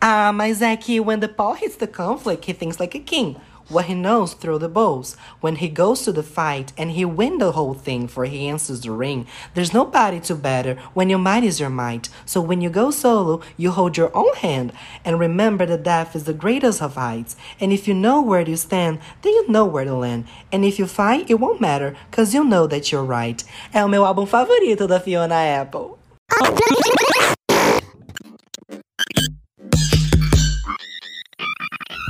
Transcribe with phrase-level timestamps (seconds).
[0.00, 3.36] Ah, mas é que when the Paul hits the conflict, he thinks like a king.
[3.68, 5.14] What he knows throw the bows.
[5.42, 8.80] When he goes to the fight and he win the whole thing for he answers
[8.80, 12.08] the ring, there's nobody to better when your might is your might.
[12.24, 14.72] So when you go solo, you hold your own hand
[15.04, 17.36] and remember that death is the greatest of heights.
[17.60, 20.24] And if you know where you stand, then you know where to land.
[20.50, 23.44] And if you fight, it won't matter, cause you know that you're right.
[23.74, 25.98] É o meu álbum favorito da Fiona Apple.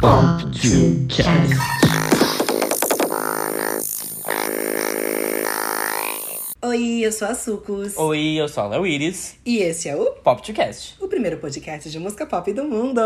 [0.01, 1.55] Pop to Cast.
[6.63, 7.97] Oi, eu sou a Sucos.
[7.97, 10.97] Oi, eu sou a Léo Iris, E esse é o, Pop to Cast.
[11.01, 13.01] o primeiro podcast de música pop do mundo.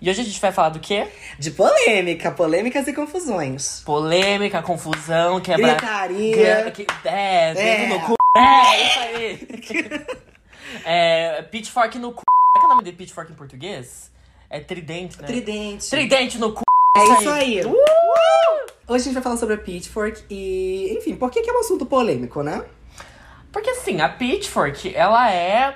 [0.00, 1.08] E hoje a gente vai falar do quê?
[1.38, 3.80] De polêmica, polêmicas e confusões.
[3.84, 5.74] Polêmica, confusão, quebra...
[5.74, 6.70] Gritaria.
[6.70, 7.86] Que- É, dedo É.
[7.88, 8.14] no cu.
[8.36, 10.06] É, isso aí.
[10.84, 12.22] é, pitchfork no cu.
[12.56, 14.10] Qual é o nome de pitchfork em português?
[14.50, 15.26] É tridente, né?
[15.26, 15.90] Tridente.
[15.90, 16.62] Tridente no cu.
[16.96, 17.64] É isso aí.
[17.64, 17.74] Uh!
[18.88, 21.60] Hoje a gente vai falar sobre a Pitchfork e, enfim, por que, que é um
[21.60, 22.64] assunto polêmico, né?
[23.52, 25.74] Porque assim, a Pitchfork, ela é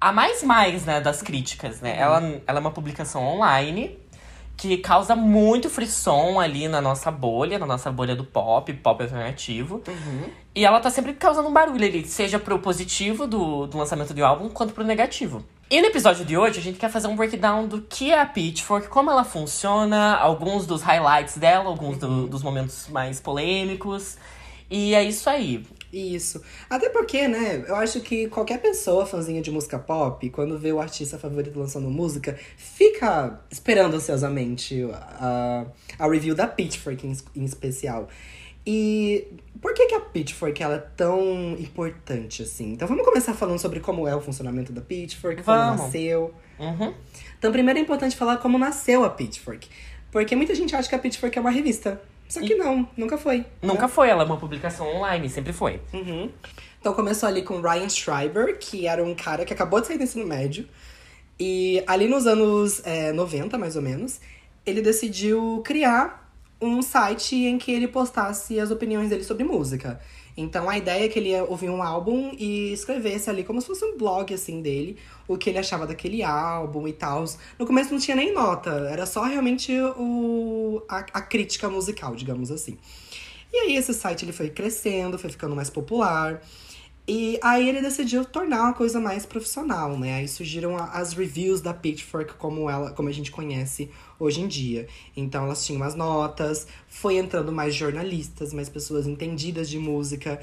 [0.00, 1.96] a mais mais, né, das críticas, né?
[1.98, 3.98] Ela, ela é uma publicação online
[4.56, 9.82] que causa muito frisson ali na nossa bolha, na nossa bolha do pop, pop alternativo.
[10.54, 14.24] E ela tá sempre causando um barulho ali, seja pro positivo do, do lançamento do
[14.24, 15.44] álbum, quanto pro negativo.
[15.74, 18.24] E no episódio de hoje, a gente quer fazer um breakdown do que é a
[18.24, 24.16] Pitchfork, como ela funciona, alguns dos highlights dela, alguns do- dos momentos mais polêmicos.
[24.70, 25.66] E é isso aí.
[25.92, 26.40] Isso.
[26.70, 30.80] Até porque, né, eu acho que qualquer pessoa fãzinha de música pop, quando vê o
[30.80, 35.66] artista favorito lançando música, fica esperando ansiosamente a,
[35.98, 38.08] a review da Pitchfork em, em especial.
[38.64, 39.26] E
[39.64, 42.72] por que, que a Pitchfork ela é tão importante assim?
[42.72, 45.80] Então vamos começar falando sobre como é o funcionamento da Pitchfork, como Vamos.
[45.80, 46.34] nasceu.
[46.58, 46.92] Uhum.
[47.38, 49.66] Então, primeiro é importante falar como nasceu a Pitchfork.
[50.12, 51.98] Porque muita gente acha que a Pitchfork é uma revista.
[52.28, 53.46] Só que não, nunca foi.
[53.62, 53.88] Nunca né?
[53.88, 55.80] foi, ela é uma publicação online, sempre foi.
[55.94, 56.30] Uhum.
[56.78, 60.04] Então começou ali com Ryan Schreiber, que era um cara que acabou de sair do
[60.04, 60.68] ensino médio.
[61.40, 64.20] E ali nos anos é, 90, mais ou menos,
[64.66, 66.23] ele decidiu criar
[66.64, 70.00] um site em que ele postasse as opiniões dele sobre música.
[70.36, 73.66] Então a ideia é que ele ia ouvir um álbum e escrevesse ali como se
[73.66, 74.98] fosse um blog assim dele,
[75.28, 77.24] o que ele achava daquele álbum e tal.
[77.58, 82.50] No começo não tinha nem nota, era só realmente o, a, a crítica musical, digamos
[82.50, 82.76] assim.
[83.52, 86.42] E aí esse site ele foi crescendo, foi ficando mais popular.
[87.06, 90.14] E aí ele decidiu tornar uma coisa mais profissional, né?
[90.14, 94.86] Aí surgiram as reviews da Pitchfork como ela, como a gente conhece hoje em dia.
[95.16, 100.40] Então elas tinham as notas, foi entrando mais jornalistas, mais pessoas entendidas de música.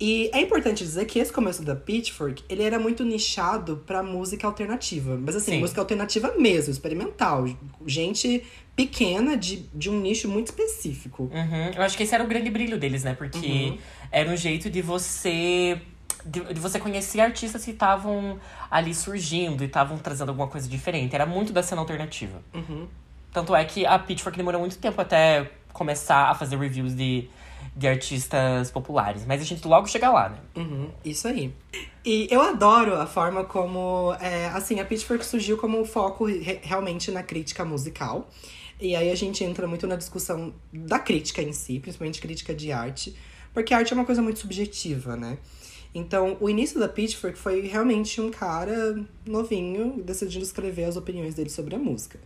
[0.00, 4.46] E é importante dizer que esse começo da Pitchfork, ele era muito nichado pra música
[4.48, 5.16] alternativa.
[5.16, 5.60] Mas assim, Sim.
[5.60, 7.46] música alternativa mesmo, experimental.
[7.86, 8.42] Gente
[8.74, 11.24] pequena de, de um nicho muito específico.
[11.32, 11.70] Uhum.
[11.76, 13.14] Eu acho que esse era o grande brilho deles, né?
[13.14, 13.78] Porque Uhum.
[14.10, 15.80] era um jeito de você.
[16.24, 18.38] De, de você conhecer artistas que estavam
[18.70, 21.14] ali surgindo e estavam trazendo alguma coisa diferente.
[21.14, 22.42] Era muito da cena alternativa.
[22.54, 22.86] Uhum.
[23.32, 27.28] Tanto é que a Pitchfork demorou muito tempo até começar a fazer reviews de,
[27.74, 29.24] de artistas populares.
[29.26, 30.38] Mas a gente logo chega lá, né?
[30.56, 31.52] Uhum, isso aí.
[32.04, 36.60] E eu adoro a forma como, é, assim, a Pitchfork surgiu como um foco re-
[36.62, 38.28] realmente na crítica musical.
[38.80, 42.72] E aí a gente entra muito na discussão da crítica em si, principalmente crítica de
[42.72, 43.16] arte,
[43.54, 45.38] porque arte é uma coisa muito subjetiva, né?
[45.94, 51.50] Então, o início da Pitchfork foi realmente um cara novinho decidindo escrever as opiniões dele
[51.50, 52.18] sobre a música.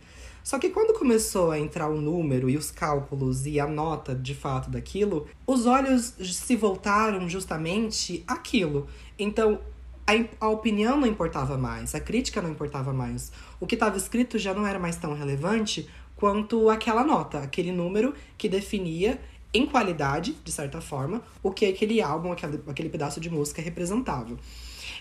[0.47, 4.33] Só que quando começou a entrar o número e os cálculos e a nota de
[4.33, 8.87] fato daquilo, os olhos se voltaram justamente àquilo.
[9.19, 9.59] Então,
[10.07, 13.29] a, a opinião não importava mais, a crítica não importava mais.
[13.59, 18.13] O que estava escrito já não era mais tão relevante quanto aquela nota, aquele número
[18.37, 19.19] que definia
[19.53, 24.37] em qualidade, de certa forma, o que aquele álbum, aquele, aquele pedaço de música representava.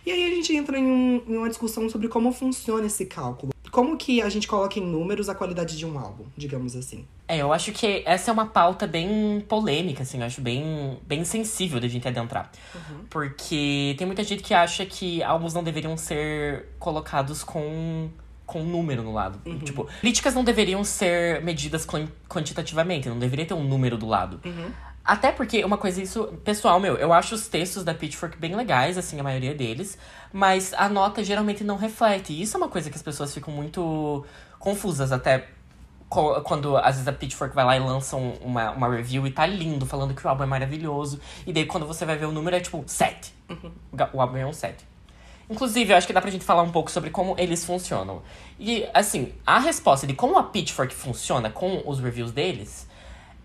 [0.04, 3.52] E aí a gente entra em, um- em uma discussão sobre como funciona esse cálculo.
[3.76, 7.04] Como que a gente coloca em números a qualidade de um álbum, digamos assim.
[7.28, 11.24] É, eu acho que essa é uma pauta bem polêmica, assim, eu acho bem, bem
[11.26, 12.50] sensível da gente adentrar.
[13.10, 18.08] Porque tem muita gente que acha que álbuns não deveriam ser colocados com,
[18.46, 19.38] com um número no lado.
[19.64, 24.40] Tipo, críticas não deveriam ser medidas quan- quantitativamente, não deveria ter um número do lado.
[25.06, 28.98] Até porque, uma coisa isso, pessoal, meu, eu acho os textos da Pitchfork bem legais,
[28.98, 29.96] assim, a maioria deles,
[30.32, 32.32] mas a nota geralmente não reflete.
[32.32, 34.26] E isso é uma coisa que as pessoas ficam muito
[34.58, 35.46] confusas, até
[36.08, 39.44] quando às vezes a Pitchfork vai lá e lança um- uma, uma review e tá
[39.46, 41.20] lindo, falando que o álbum é maravilhoso.
[41.46, 43.32] E daí quando você vai ver o número é tipo 7.
[43.92, 44.84] O ga- O álbum é um 7.
[45.48, 48.22] Inclusive, eu acho que dá pra gente falar um pouco sobre como eles funcionam.
[48.58, 52.85] E, assim, a resposta de como a Pitchfork funciona com os reviews deles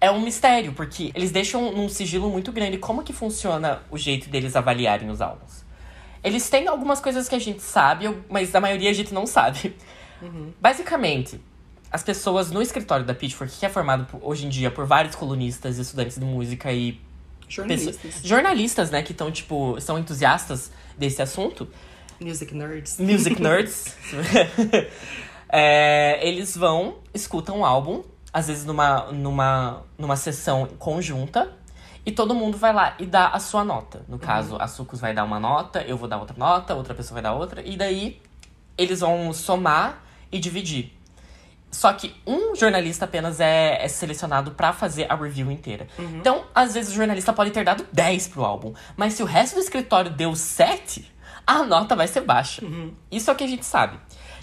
[0.01, 4.30] é um mistério, porque eles deixam num sigilo muito grande como que funciona o jeito
[4.30, 5.63] deles avaliarem os álbuns.
[6.24, 9.75] Eles têm algumas coisas que a gente sabe, mas a maioria a gente não sabe.
[10.19, 10.51] Uhum.
[10.59, 11.39] Basicamente,
[11.92, 15.77] as pessoas no escritório da Pitchfork, que é formado hoje em dia por vários colunistas,
[15.77, 17.00] estudantes de música e
[17.48, 21.68] jornalistas, pessoas, jornalistas né, que estão tipo são entusiastas desse assunto.
[22.19, 22.98] Music nerds.
[23.00, 23.95] Music nerds.
[25.50, 28.03] é, eles vão, escutam o álbum,
[28.33, 31.51] às vezes numa, numa, numa sessão conjunta,
[32.06, 34.04] e todo mundo vai lá e dá a sua nota.
[34.07, 34.62] No caso, uhum.
[34.62, 37.33] a Sucos vai dar uma nota, eu vou dar outra nota, outra pessoa vai dar
[37.33, 38.19] outra, e daí
[38.78, 40.01] eles vão somar
[40.31, 40.98] e dividir.
[41.69, 45.88] Só que um jornalista apenas é, é selecionado para fazer a review inteira.
[45.98, 46.18] Uhum.
[46.18, 49.56] Então, às vezes o jornalista pode ter dado 10 pro álbum, mas se o resto
[49.56, 51.10] do escritório deu 7,
[51.48, 52.66] a nota vai ser baixa.
[52.66, 52.94] Uhum.
[53.10, 53.98] Isso é o que a gente sabe.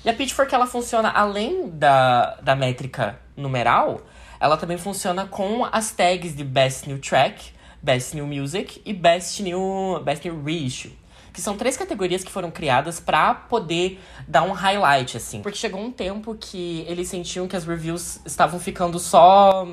[0.05, 4.03] E a Pitchfork, ela funciona além da, da métrica numeral,
[4.41, 7.53] ela também funciona com as tags de Best New Track,
[7.83, 10.93] Best New Music e Best New, Best New Reissue.
[11.33, 15.41] Que são três categorias que foram criadas para poder dar um highlight, assim.
[15.41, 19.67] Porque chegou um tempo que eles sentiam que as reviews estavam ficando só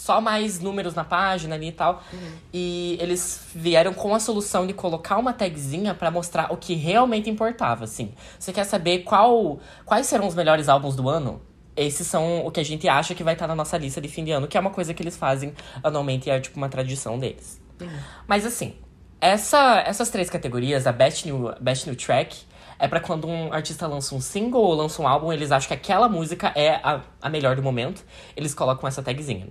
[0.00, 2.02] só mais números na página ali e tal.
[2.10, 2.32] Uhum.
[2.54, 7.28] E eles vieram com a solução de colocar uma tagzinha para mostrar o que realmente
[7.28, 8.14] importava, assim.
[8.38, 11.42] Você quer saber qual, quais serão os melhores álbuns do ano?
[11.76, 14.24] Esses são o que a gente acha que vai estar na nossa lista de fim
[14.24, 17.60] de ano, que é uma coisa que eles fazem anualmente, é tipo uma tradição deles.
[17.80, 17.88] Uhum.
[18.26, 18.74] Mas assim,
[19.20, 22.38] essa, essas três categorias, a Best New, Best New Track,
[22.78, 25.74] é para quando um artista lança um single ou lança um álbum, eles acham que
[25.74, 28.04] aquela música é a, a melhor do momento,
[28.36, 29.48] eles colocam essa tagzinha.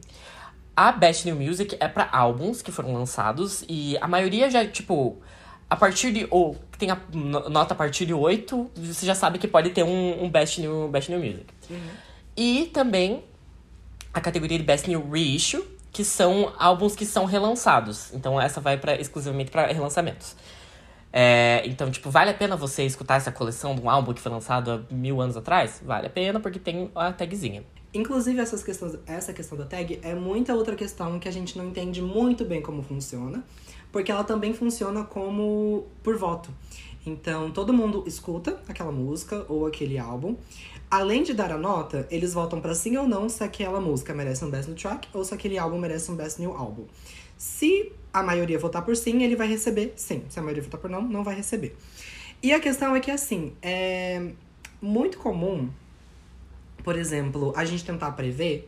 [0.75, 5.21] A Best New Music é para álbuns que foram lançados e a maioria já, tipo,
[5.69, 6.27] a partir de.
[6.31, 6.98] Ou tem a
[7.50, 10.88] nota a partir de 8, você já sabe que pode ter um, um Best, New,
[10.88, 11.45] Best New Music.
[11.69, 11.77] Uhum.
[12.39, 13.21] E também
[14.13, 18.13] a categoria de Best New Reissue, que são álbuns que são relançados.
[18.13, 20.38] Então essa vai pra, exclusivamente para relançamentos.
[21.12, 24.31] É, então, tipo, vale a pena você escutar essa coleção de um álbum que foi
[24.31, 25.81] lançado há mil anos atrás?
[25.83, 27.62] Vale a pena, porque tem a tagzinha.
[27.94, 31.65] Inclusive, essas questões, essa questão da tag é muita outra questão que a gente não
[31.65, 33.44] entende muito bem como funciona,
[33.92, 36.50] porque ela também funciona como por voto.
[37.06, 40.38] Então, todo mundo escuta aquela música ou aquele álbum.
[40.89, 44.44] Além de dar a nota, eles votam para sim ou não se aquela música merece
[44.44, 46.86] um Best New Track ou se aquele álbum merece um Best New Album.
[47.38, 50.24] Se a maioria votar por sim, ele vai receber sim.
[50.30, 51.75] Se a maioria votar por não, não vai receber.
[52.41, 54.31] E a questão é que, assim, é
[54.81, 55.69] muito comum
[56.83, 58.68] por exemplo, a gente tentar prever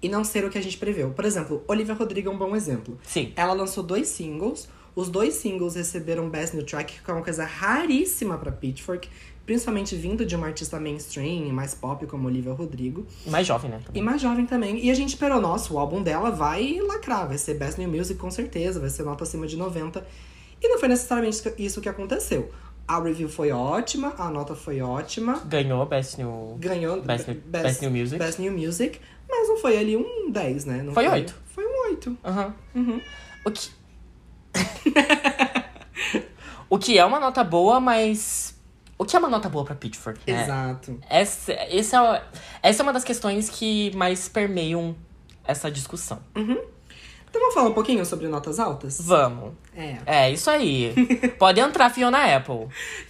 [0.00, 1.10] e não ser o que a gente preveu.
[1.10, 2.98] Por exemplo, Olivia Rodrigo é um bom exemplo.
[3.02, 3.32] Sim.
[3.34, 4.68] Ela lançou dois singles.
[4.94, 9.08] Os dois singles receberam Best New Track, que é uma coisa raríssima para Pitchfork,
[9.48, 13.06] principalmente vindo de uma artista mainstream, mais pop como Olivia Rodrigo.
[13.26, 13.80] E mais jovem, né?
[13.82, 14.02] Também.
[14.02, 14.84] E mais jovem também.
[14.84, 18.20] E a gente esperou, nossa, o álbum dela vai lacrar, vai ser Best New Music
[18.20, 20.06] com certeza, vai ser nota acima de 90.
[20.60, 22.52] E não foi necessariamente isso que aconteceu.
[22.86, 25.38] A review foi ótima, a nota foi ótima.
[25.46, 26.58] Ganhou Best New.
[26.58, 28.18] Ganhou Best, New, Best, Best New Music.
[28.18, 29.00] Best New Music.
[29.26, 30.82] Mas não foi ali um 10, né?
[30.82, 31.34] Não foi, foi 8.
[31.54, 32.18] Foi um 8.
[32.22, 32.52] Uhum.
[32.74, 33.00] uhum.
[33.46, 33.70] O que.
[36.68, 38.57] o que é uma nota boa, mas.
[38.98, 40.20] O que é uma nota boa pra Pitchfork?
[40.26, 40.42] Né?
[40.42, 40.98] Exato.
[41.08, 42.22] Essa, essa, é,
[42.62, 44.96] essa é uma das questões que mais permeiam
[45.44, 46.18] essa discussão.
[46.36, 46.58] Uhum.
[47.30, 49.00] Então vamos falar um pouquinho sobre notas altas?
[49.00, 49.52] Vamos.
[49.76, 49.98] É.
[50.04, 50.94] É, isso aí.
[51.38, 52.66] Pode entrar Fiona Apple.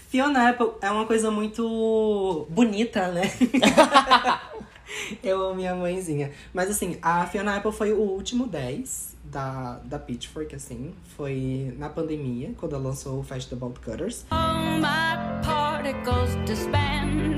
[0.09, 3.23] Fiona Apple é uma coisa muito bonita, né?
[5.23, 6.33] Eu amo minha mãezinha.
[6.53, 10.95] Mas assim, a Fiona Apple foi o último 10 da, da Pitchfork, assim.
[11.17, 14.25] Foi na pandemia, quando ela lançou o About Cutters.
[14.31, 16.35] All my particles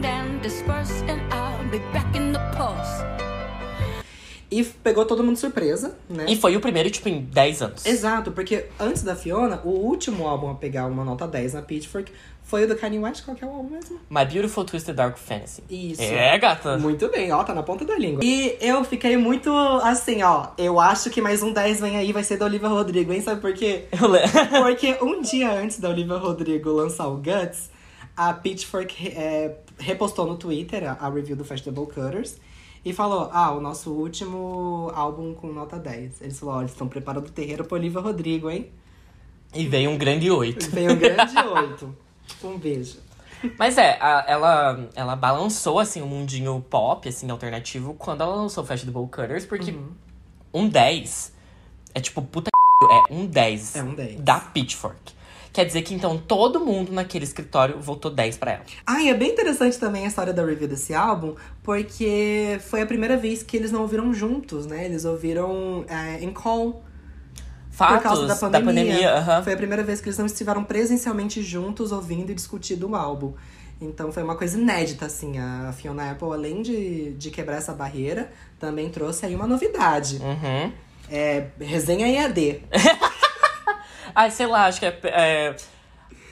[0.04, 2.40] and disperse and I'll be back in the.
[4.50, 6.26] E pegou todo mundo de surpresa, né?
[6.28, 7.87] E foi o primeiro, tipo, em 10 anos.
[7.87, 12.11] Exato, porque antes da Fiona, o último álbum a pegar uma nota 10 na Pitchfork
[12.42, 13.25] foi o do Kanye West.
[13.25, 14.00] Qual que é o álbum mesmo?
[14.11, 15.62] My Beautiful Twisted Dark Fantasy.
[15.71, 16.02] Isso.
[16.02, 16.76] É, gata.
[16.78, 18.25] Muito bem, ó, tá na ponta da língua.
[18.25, 20.49] E eu fiquei muito assim, ó.
[20.59, 23.21] Eu acho que mais um 10 vem aí, vai ser da Olivia Rodrigo, hein?
[23.21, 23.85] Sabe por quê?
[24.62, 27.71] Porque um dia antes da Olivia Rodrigo lançar o Guts,
[28.16, 32.37] a Pitchfork é, repostou no Twitter a, a review do Festival Cutters.
[32.84, 36.22] E falou: Ah, o nosso último álbum com nota 10.
[36.22, 38.70] Eles falaram: Olha, eles estão preparando o terreiro pro Olivia Rodrigo, hein?
[39.54, 40.70] E veio um grande 8.
[40.70, 41.96] Veio um grande 8.
[42.44, 42.99] um beijo.
[43.58, 48.64] Mas é, a, ela, ela balançou, assim, o mundinho pop, assim, alternativo, quando ela lançou
[48.64, 49.88] Fashionable Cutters, porque uhum.
[50.52, 51.32] um 10
[51.94, 52.50] é tipo, puta
[52.82, 53.76] é um 10.
[53.76, 54.20] É um 10.
[54.20, 55.12] Da Pitchfork.
[55.52, 58.62] Quer dizer que então todo mundo naquele escritório votou 10 pra ela.
[58.87, 62.87] Ah, e é bem interessante também a história da review desse álbum, porque foi a
[62.87, 64.85] primeira vez que eles não ouviram juntos, né?
[64.85, 66.85] Eles ouviram é, em call.
[67.71, 68.85] Fatos por causa da pandemia.
[68.85, 69.42] pandemia, aham.
[69.42, 73.33] Foi a primeira vez que eles não estiveram presencialmente juntos ouvindo e discutindo o álbum.
[73.80, 75.38] Então foi uma coisa inédita, assim.
[75.38, 80.16] A Fiona Apple, além de, de quebrar essa barreira, também trouxe aí uma novidade.
[80.16, 80.73] Uhum.
[81.11, 82.62] É, resenha EAD.
[84.14, 85.57] Ai, sei lá, acho que é, é-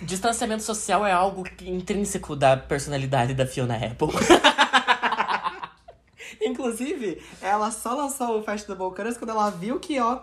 [0.03, 4.09] Distanciamento social é algo que- intrínseco da personalidade da Fiona Apple.
[6.41, 10.21] Inclusive, ela só lançou o Festival Colors quando ela viu que, ó,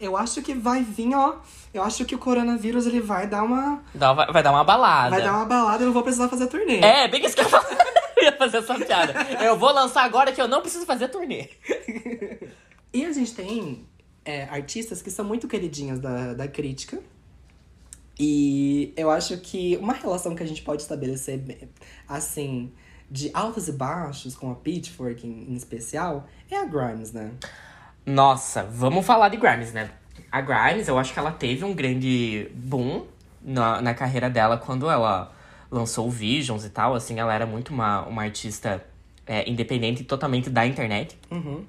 [0.00, 1.36] eu acho que vai vir, ó.
[1.72, 3.82] Eu acho que o coronavírus ele vai dar uma.
[3.94, 5.10] Dá- vai, vai dar uma balada.
[5.10, 6.80] Vai dar uma balada e eu não vou precisar fazer turnê.
[6.80, 7.64] É, bem isso que ia falar.
[8.16, 9.12] Eu ia fazer essa piada.
[9.42, 11.48] Eu vou lançar agora que eu não preciso fazer turnê.
[12.92, 13.84] E a gente tem
[14.24, 17.00] é, artistas que são muito queridinhas da, da crítica.
[18.18, 21.42] E eu acho que uma relação que a gente pode estabelecer,
[22.08, 22.72] assim,
[23.10, 27.32] de altos e baixos com a Pitchfork em, em especial, é a Grimes, né?
[28.06, 29.90] Nossa, vamos falar de Grimes, né?
[30.30, 33.04] A Grimes, eu acho que ela teve um grande boom
[33.42, 35.32] na, na carreira dela quando ela
[35.70, 36.94] lançou o Visions e tal.
[36.94, 38.84] Assim, ela era muito uma, uma artista
[39.26, 41.16] é, independente totalmente da internet.
[41.30, 41.64] Uhum.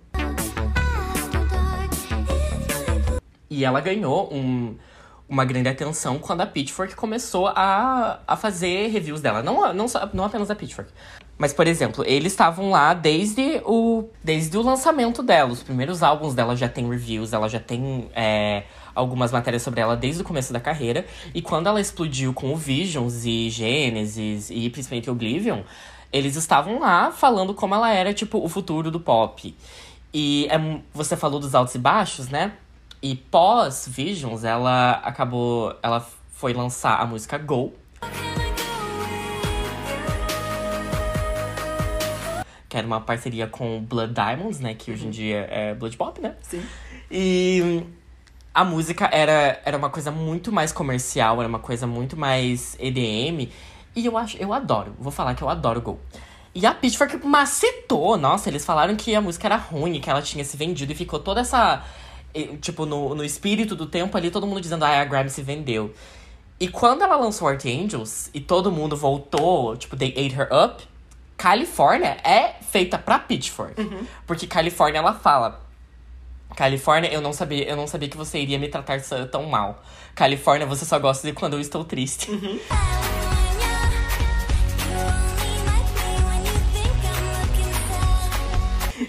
[3.55, 4.75] E ela ganhou um,
[5.29, 9.41] uma grande atenção quando a Pitchfork começou a, a fazer reviews dela.
[9.41, 10.91] Não, não, só- não apenas a Pitchfork.
[11.37, 15.53] Mas, por exemplo, eles estavam lá desde o, desde o lançamento dela.
[15.53, 19.95] Os primeiros álbuns dela já tem reviews, ela já tem é, algumas matérias sobre ela
[19.95, 21.05] desde o começo da carreira.
[21.33, 25.61] E quando ela explodiu com o Visions e Genesis e principalmente Oblivion,
[26.11, 29.55] eles estavam lá falando como ela era, tipo, o futuro do pop.
[30.13, 30.57] E é
[30.93, 32.53] você falou dos altos e baixos, né?
[33.05, 35.77] E pós Visions, ela acabou.
[35.83, 37.71] Ela foi lançar a música Go.
[42.67, 44.73] Que era uma parceria com Blood Diamonds, né?
[44.73, 46.35] Que hoje em dia é Blood Pop, né?
[46.41, 46.65] Sim.
[47.11, 47.83] E
[48.51, 53.51] a música era, era uma coisa muito mais comercial, era uma coisa muito mais EDM.
[53.95, 55.99] E eu acho, eu adoro, vou falar que eu adoro Go.
[56.55, 60.43] E a Pitchfork macetou, nossa, eles falaram que a música era ruim, que ela tinha
[60.43, 61.83] se vendido e ficou toda essa.
[62.61, 65.93] Tipo, no, no espírito do tempo ali, todo mundo dizendo, ah, a Grimes se vendeu.
[66.59, 70.83] E quando ela lançou Archangels e todo mundo voltou, tipo, they ate her up,
[71.37, 73.75] California é feita pra Pitchfork.
[74.25, 75.65] Porque California ela fala.
[76.55, 79.83] Califórnia, eu não sabia, eu não sabia que você iria me tratar tão mal.
[80.13, 82.31] Califórnia, você só gosta de quando eu estou triste.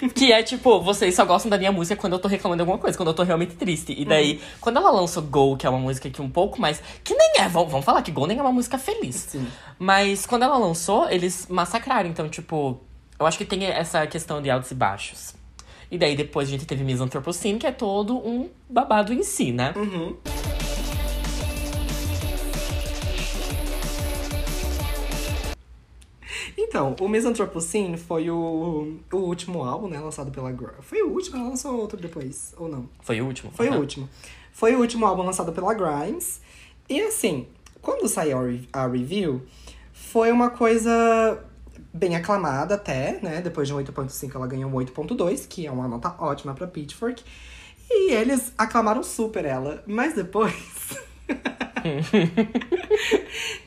[0.15, 2.79] que é tipo, vocês só gostam da minha música quando eu tô reclamando de alguma
[2.79, 3.95] coisa, quando eu tô realmente triste.
[3.97, 6.83] E daí, quando ela lançou Go, que é uma música que um pouco mais.
[7.03, 9.17] Que nem é, vamos, vamos falar que Go nem é uma música feliz.
[9.17, 9.47] Sim.
[9.79, 12.09] Mas quando ela lançou, eles massacraram.
[12.09, 12.81] Então, tipo,
[13.19, 15.35] eu acho que tem essa questão de altos e baixos.
[15.91, 19.53] E daí depois a gente teve Miss Anthropocene, que é todo um babado em si,
[19.53, 19.73] né?
[19.77, 20.17] Uhum.
[26.69, 30.75] Então, o Misanthropocene foi o, o último álbum, né, lançado pela Grimes.
[30.83, 31.37] Foi o último?
[31.37, 32.89] Ela lançou outro depois, ou não?
[33.03, 33.53] Foi o último.
[33.53, 33.77] Foi Aham.
[33.77, 34.09] o último.
[34.53, 36.41] Foi o último álbum lançado pela Grimes.
[36.89, 37.47] E assim,
[37.81, 39.43] quando saiu a, re- a review,
[39.93, 41.43] foi uma coisa
[41.95, 43.41] bem aclamada até, né?
[43.41, 47.23] Depois de um 8.5 ela ganhou um 8.2, que é uma nota ótima pra Pitchfork.
[47.89, 49.83] E eles aclamaram super ela.
[49.87, 50.53] Mas depois...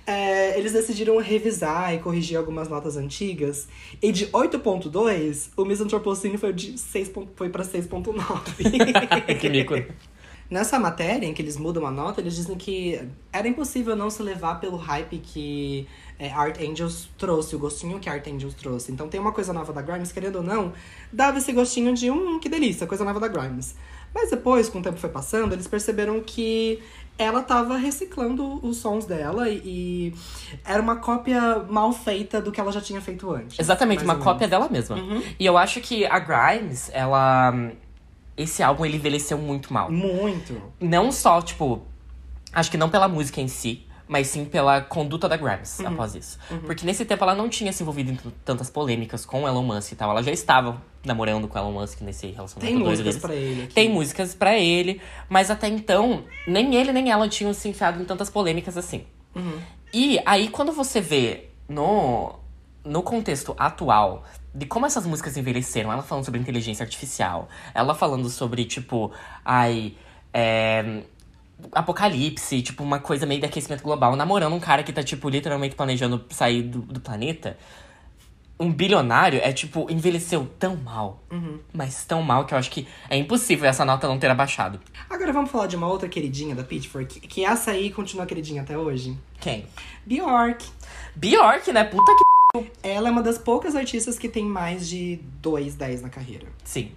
[0.05, 3.67] É, eles decidiram revisar e corrigir algumas notas antigas.
[4.01, 8.15] E de 8.2, o Misanthropocene foi, de 6, ponto- foi pra 6.9.
[9.39, 9.75] que mico.
[10.49, 12.99] Nessa matéria em que eles mudam a nota, eles dizem que
[13.31, 15.87] era impossível não se levar pelo hype que
[16.17, 18.91] é, Art Angels trouxe, o gostinho que Art Angels trouxe.
[18.91, 20.73] Então tem uma coisa nova da Grimes, querendo ou não,
[21.13, 23.75] dava esse gostinho de hum, que delícia, coisa nova da Grimes.
[24.11, 26.79] Mas depois, com o tempo foi passando, eles perceberam que
[27.19, 30.13] ela tava reciclando os sons dela e, e
[30.65, 33.59] era uma cópia mal feita do que ela já tinha feito antes.
[33.59, 34.95] Exatamente, uma cópia dela mesma.
[34.95, 35.21] Uhum.
[35.37, 37.53] E eu acho que a Grimes, ela.
[38.37, 39.91] Esse álbum ele envelheceu muito mal.
[39.91, 40.59] Muito.
[40.79, 41.81] Não só, tipo.
[42.53, 45.87] Acho que não pela música em si, mas sim pela conduta da Grimes Uhum.
[45.89, 46.39] após isso.
[46.65, 49.95] Porque nesse tempo ela não tinha se envolvido em tantas polêmicas com Elon Musk e
[49.95, 50.09] tal.
[50.11, 53.21] Ela já estava namorando com Elon Musk nesse Tem relacionamento doido músicas deles.
[53.21, 53.73] pra ele aqui.
[53.73, 58.05] Tem músicas pra ele, mas até então, nem ele nem ela tinham se enfiado em
[58.05, 59.05] tantas polêmicas assim.
[59.35, 59.59] Uhum.
[59.93, 62.35] E aí, quando você vê no,
[62.83, 68.29] no contexto atual de como essas músicas envelheceram, ela falando sobre inteligência artificial, ela falando
[68.29, 69.11] sobre, tipo,
[69.43, 69.95] ai.
[70.33, 71.03] É,
[71.73, 75.75] apocalipse, tipo, uma coisa meio de aquecimento global, namorando um cara que tá, tipo, literalmente
[75.75, 77.57] planejando sair do, do planeta.
[78.59, 81.23] Um bilionário é, tipo, envelheceu tão mal.
[81.73, 84.79] Mas tão mal que eu acho que é impossível essa nota não ter abaixado.
[85.09, 88.77] Agora vamos falar de uma outra queridinha da Pitchfork, que essa aí continua queridinha até
[88.77, 89.17] hoje.
[89.39, 89.65] Quem?
[90.05, 90.65] Bjork.
[91.15, 91.85] Bjork, né?
[91.85, 92.69] Puta que.
[92.83, 96.47] Ela é uma das poucas artistas que tem mais de dois 10 na carreira.
[96.63, 96.91] Sim.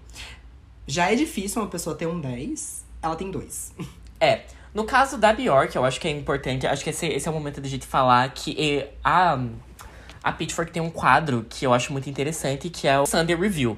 [0.87, 3.73] Já é difícil uma pessoa ter um 10, ela tem dois.
[4.19, 4.42] É.
[4.75, 6.66] No caso da Bjork, eu acho que é importante.
[6.66, 9.38] Acho que esse, esse é o momento da gente falar que eh, a,
[10.22, 13.76] a Pitchfork tem um quadro que eu acho muito interessante, que é o Sunday Review.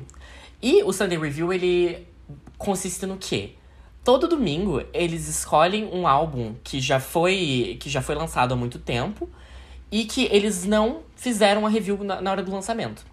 [0.62, 2.06] E o Sunday Review, ele
[2.58, 3.54] consiste no quê?
[4.02, 8.78] Todo domingo, eles escolhem um álbum que já foi, que já foi lançado há muito
[8.78, 9.28] tempo
[9.90, 13.04] e que eles não fizeram uma review na, na hora do lançamento.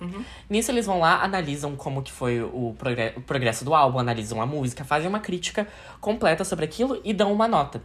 [0.50, 4.41] Nisso, eles vão lá, analisam como que foi o, progre- o progresso do álbum, analisam
[4.41, 5.67] a música, fazem uma crítica
[6.00, 7.81] completa sobre aquilo e dão uma nota.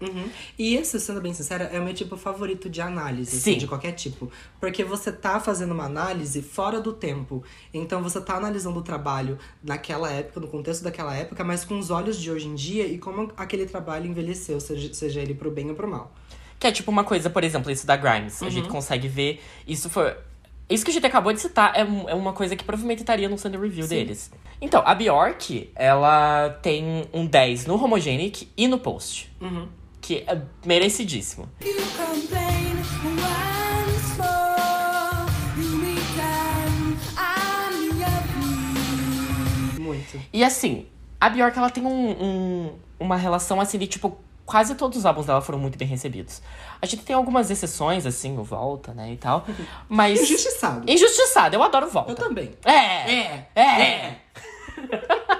[0.58, 3.58] E esse, sendo bem sincera, é o meu tipo favorito de análise, assim, Sim.
[3.58, 4.30] de qualquer tipo.
[4.58, 7.42] Porque você tá fazendo uma análise fora do tempo.
[7.72, 11.90] Então você tá analisando o trabalho naquela época, no contexto daquela época, mas com os
[11.90, 15.68] olhos de hoje em dia e como aquele trabalho envelheceu, seja, seja ele pro bem
[15.70, 16.12] ou pro mal.
[16.66, 18.42] Que é tipo uma coisa, por exemplo, isso da Grimes.
[18.42, 19.40] A gente consegue ver.
[19.68, 20.16] Isso foi.
[20.68, 23.38] Isso que a gente acabou de citar é, é uma coisa que provavelmente estaria no
[23.38, 24.32] Sunday Review deles.
[24.60, 29.32] Então, a Bjork, ela tem um 10 no Homogenic e no Post.
[30.00, 31.48] Que é merecidíssimo.
[39.78, 40.20] Muito.
[40.32, 40.86] E assim,
[41.20, 44.18] a Bjork, ela tem um, um- uma relação assim de tipo.
[44.46, 46.40] Quase todos os álbuns dela foram muito bem recebidos.
[46.80, 49.44] A gente tem algumas exceções, assim, o Volta, né, e tal.
[49.88, 50.20] Mas.
[50.22, 50.88] Injustiçado.
[50.88, 52.12] Injustiçado, eu adoro Volta.
[52.12, 52.52] Eu também.
[52.64, 53.12] É!
[53.12, 54.16] É, É!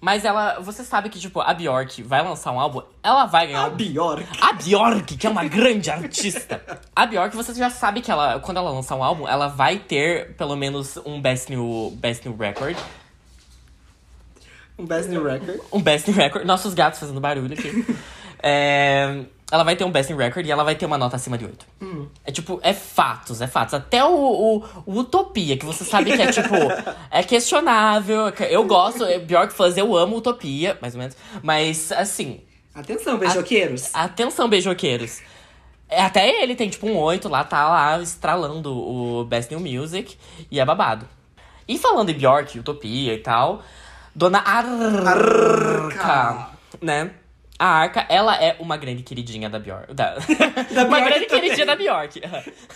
[0.00, 0.60] Mas ela.
[0.60, 4.38] Você sabe que, tipo, a Bjork vai lançar um álbum, ela vai ganhar A Bjork.
[4.40, 6.62] a Bjork, que é uma grande artista.
[6.94, 10.36] A Bjork, você já sabe que ela, quando ela lançar um álbum, ela vai ter
[10.36, 12.76] pelo menos um Best New, Best New Record.
[14.78, 15.60] Um Best New Record.
[15.72, 16.44] Um Best New Record.
[16.44, 17.84] Nossos gatos fazendo barulho aqui.
[18.42, 21.38] É, ela vai ter um Best New Record e ela vai ter uma nota acima
[21.38, 21.66] de 8.
[22.24, 23.74] É tipo, é fatos, é fatos.
[23.74, 26.54] Até o, o, o Utopia, que você sabe que é tipo,
[27.10, 28.28] é questionável.
[28.50, 31.16] Eu gosto, Bjork fãs, eu amo Utopia, mais ou menos.
[31.42, 32.40] Mas, assim,
[32.76, 33.90] Atenção, beijoqueiros.
[33.94, 35.22] Atenção, beijoqueiros.
[35.88, 40.16] É, Até ele tem, tipo, um 8 lá, tá lá estralando o Best New Music.
[40.50, 41.08] E é babado.
[41.66, 43.62] E falando em Bjork, Utopia e tal,
[44.16, 46.48] Dona Arca, Arca.
[46.80, 47.10] né?
[47.58, 49.92] A Arca, ela é uma grande queridinha da Bjork.
[49.92, 50.16] Da...
[50.16, 50.24] uma
[50.84, 51.42] Bjork grande também.
[51.42, 52.20] queridinha da Bjork.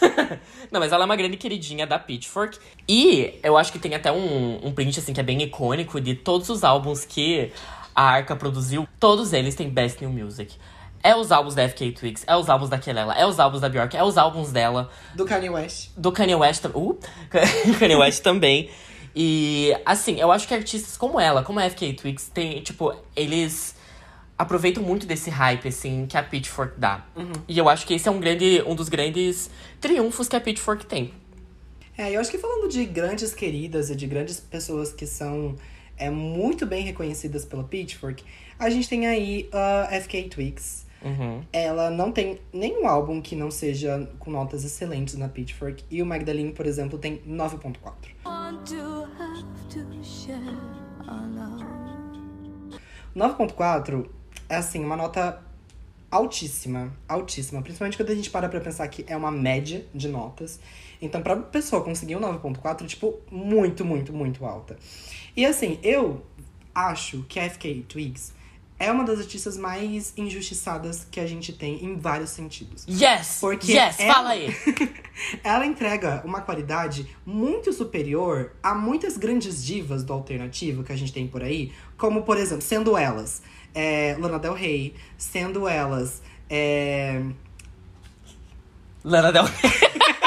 [0.70, 2.58] Não, mas ela é uma grande queridinha da Pitchfork.
[2.86, 6.14] E eu acho que tem até um, um print, assim, que é bem icônico de
[6.14, 7.50] todos os álbuns que
[7.94, 8.86] a Arca produziu.
[8.98, 10.54] Todos eles têm Best New Music.
[11.02, 13.70] É os álbuns da FK Twigs, é os álbuns da Kelela, é os álbuns da
[13.70, 15.88] Bjork, é os álbuns dela Do Kanye West.
[15.96, 16.98] do Kanye West, uh,
[17.80, 18.68] Kanye West também.
[19.14, 23.74] E assim, eu acho que artistas como ela, como a FK Twigs, tem, tipo, eles
[24.38, 27.04] aproveitam muito desse hype assim que a Pitchfork dá.
[27.46, 30.86] E eu acho que esse é um grande um dos grandes triunfos que a Pitchfork
[30.86, 31.12] tem.
[31.98, 35.56] É, eu acho que falando de grandes queridas e de grandes pessoas que são
[35.98, 38.24] é, muito bem reconhecidas pela Pitchfork,
[38.58, 40.86] a gente tem aí a FK Twigs.
[41.02, 41.42] Uhum.
[41.52, 45.84] Ela não tem nenhum álbum que não seja com notas excelentes na Pitchfork.
[45.90, 47.74] E o Magdalene, por exemplo, tem 9.4.
[48.24, 50.38] Want to have to share
[51.08, 51.70] our love.
[53.16, 54.08] 9.4
[54.48, 55.42] é assim, uma nota
[56.10, 57.62] altíssima, altíssima.
[57.62, 60.60] Principalmente quando a gente para pra pensar que é uma média de notas.
[61.00, 64.76] Então, pra pessoa conseguir um 9.4, tipo, muito, muito, muito alta.
[65.36, 66.22] E assim, eu
[66.74, 68.34] acho que a FK Twigs
[68.80, 72.84] é uma das artistas mais injustiçadas que a gente tem em vários sentidos.
[72.88, 73.38] Yes!
[73.40, 74.48] Porque yes, ela- fala aí.
[75.44, 81.12] Ela entrega uma qualidade muito superior a muitas grandes divas do alternativo que a gente
[81.12, 83.42] tem por aí, como, por exemplo, sendo elas
[83.74, 86.22] é, Lana Del Rey, sendo elas.
[86.48, 87.22] É,
[89.04, 89.44] Lana Del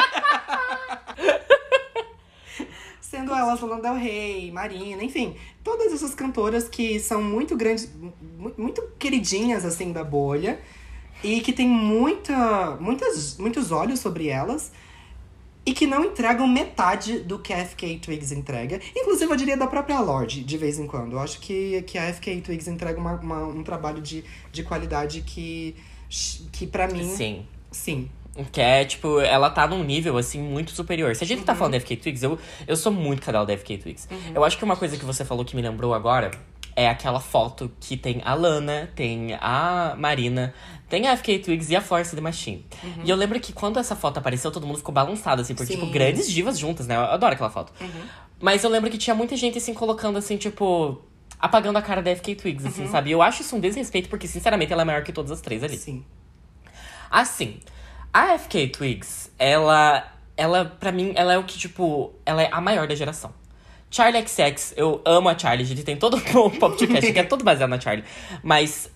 [3.13, 7.87] sendo elas Lana Del Rey, Marina, enfim, todas essas cantoras que são muito grandes,
[8.39, 10.59] mu- muito queridinhas assim da bolha
[11.23, 14.71] e que tem muita, muitas, muitos olhos sobre elas
[15.63, 18.81] e que não entregam metade do que a FK Twigs entrega.
[18.95, 21.13] Inclusive, eu diria da própria Lorde, de vez em quando.
[21.13, 25.21] Eu acho que, que a FK Twigs entrega uma, uma- um trabalho de, de qualidade
[25.21, 25.75] que,
[26.51, 27.45] que para mim, Sim.
[27.71, 28.09] sim.
[28.51, 31.15] Que é, tipo, ela tá num nível, assim, muito superior.
[31.15, 33.77] Se a gente tá falando da FK Twigs, eu, eu sou muito canal da FK
[33.77, 34.07] Twigs.
[34.33, 36.31] Eu acho que uma coisa que você falou que me lembrou agora
[36.75, 40.53] é aquela foto que tem a Lana, tem a Marina,
[40.89, 42.65] tem a FK Twigs e a Force the Machine.
[43.03, 45.79] E eu lembro que quando essa foto apareceu, todo mundo ficou balançado, assim, porque, Sim.
[45.79, 46.95] tipo, grandes divas juntas, né?
[46.95, 47.71] Eu adoro aquela foto.
[48.41, 51.01] Mas eu lembro que tinha muita gente, assim, colocando, assim, tipo...
[51.39, 53.09] Apagando a cara da FK Twigs, assim, sabe?
[53.09, 55.61] E eu acho isso um desrespeito, porque, sinceramente, ela é maior que todas as três
[55.61, 55.77] ali.
[55.77, 56.03] Sim.
[57.11, 57.59] Assim,
[58.13, 60.09] a FK Twigs, ela.
[60.35, 63.31] Ela, pra mim, ela é o que, tipo, ela é a maior da geração.
[63.91, 67.43] Charlie XX, eu amo a Charlie, a gente tem todo o podcast que é todo
[67.43, 68.03] baseado na Charlie.
[68.41, 68.89] Mas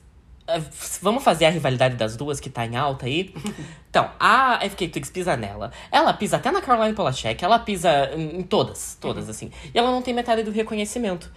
[0.47, 0.59] eh,
[0.99, 3.33] vamos fazer a rivalidade das duas que tá em alta aí?
[3.89, 5.71] Então, a FK Twigs pisa nela.
[5.91, 9.51] Ela pisa até na Caroline Polachek, ela pisa em, todas, todas, assim.
[9.73, 11.31] E ela não tem metade do reconhecimento.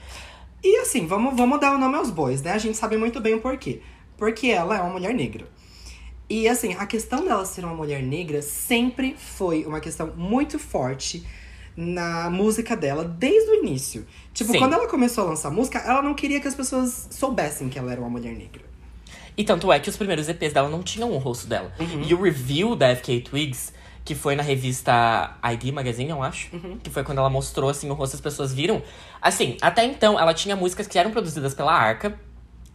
[0.62, 2.52] E assim, vamos, vamos dar o nome aos bois, né?
[2.52, 3.82] A gente sabe muito bem o porquê.
[4.16, 5.46] Porque ela é uma mulher negra.
[6.30, 11.26] E assim, a questão dela ser uma mulher negra sempre foi uma questão muito forte
[11.76, 14.06] na música dela desde o início.
[14.32, 14.58] Tipo, Sim.
[14.58, 17.90] quando ela começou a lançar música, ela não queria que as pessoas soubessem que ela
[17.90, 18.62] era uma mulher negra.
[19.36, 21.72] E tanto é que os primeiros EPs dela não tinham o rosto dela.
[22.06, 23.72] E o review da FK Twigs,
[24.04, 26.50] que foi na revista ID Magazine, eu acho,
[26.82, 28.82] que foi quando ela mostrou assim o rosto, as pessoas viram.
[29.20, 32.16] Assim, até então ela tinha músicas que eram produzidas pela Arca.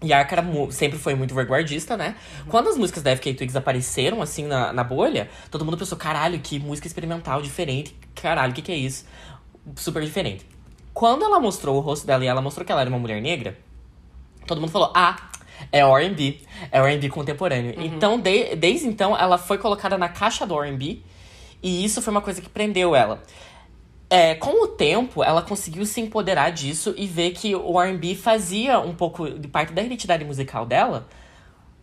[0.02, 2.16] E a Arca sempre foi muito vanguardista, né?
[2.50, 6.40] Quando as músicas da FK Twigs apareceram, assim, na, na bolha, todo mundo pensou, caralho,
[6.40, 7.96] que música experimental diferente.
[8.14, 9.06] Caralho, o que, que é isso?
[9.76, 10.46] Super diferente.
[10.94, 13.58] Quando ela mostrou o rosto dela e ela mostrou que ela era uma mulher negra,
[14.46, 15.16] todo mundo falou, ah,
[15.72, 16.40] é R&B,
[16.72, 17.74] é R&B contemporâneo.
[17.78, 21.02] Então, de- desde então, ela foi colocada na caixa do R&B,
[21.64, 23.24] e isso foi uma coisa que prendeu ela.
[24.10, 28.80] É, com o tempo, ela conseguiu se empoderar disso e ver que o R&B fazia
[28.80, 31.08] um pouco de parte da identidade musical dela,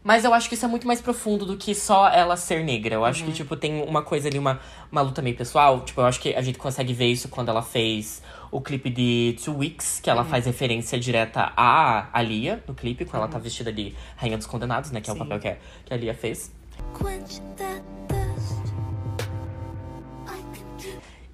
[0.04, 2.94] mas eu acho que isso é muito mais profundo do que só ela ser negra.
[2.94, 5.80] Eu acho que, tipo, tem uma coisa ali, uma, uma luta meio pessoal.
[5.80, 9.36] Tipo, eu acho que a gente consegue ver isso quando ela fez o clipe de
[9.42, 13.38] Two Weeks, que ela faz referência direta à a Lia no clipe, quando ela tá
[13.38, 15.00] vestida de Rainha dos Condenados, né?
[15.00, 15.22] Que é o Sim.
[15.22, 16.52] papel que a, que a Lia fez.
[16.98, 17.91] Quench that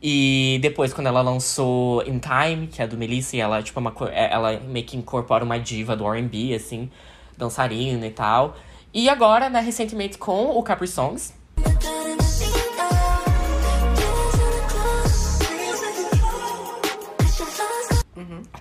[0.01, 3.81] E depois, quando ela lançou In Time, que é do Melissa, e ela, tipo, é
[3.81, 6.91] uma, é- ela meio que incorpora uma diva do R&B, assim,
[7.37, 8.57] dançarina e tal.
[8.95, 11.35] E agora, né, recentemente com o Capri Songs,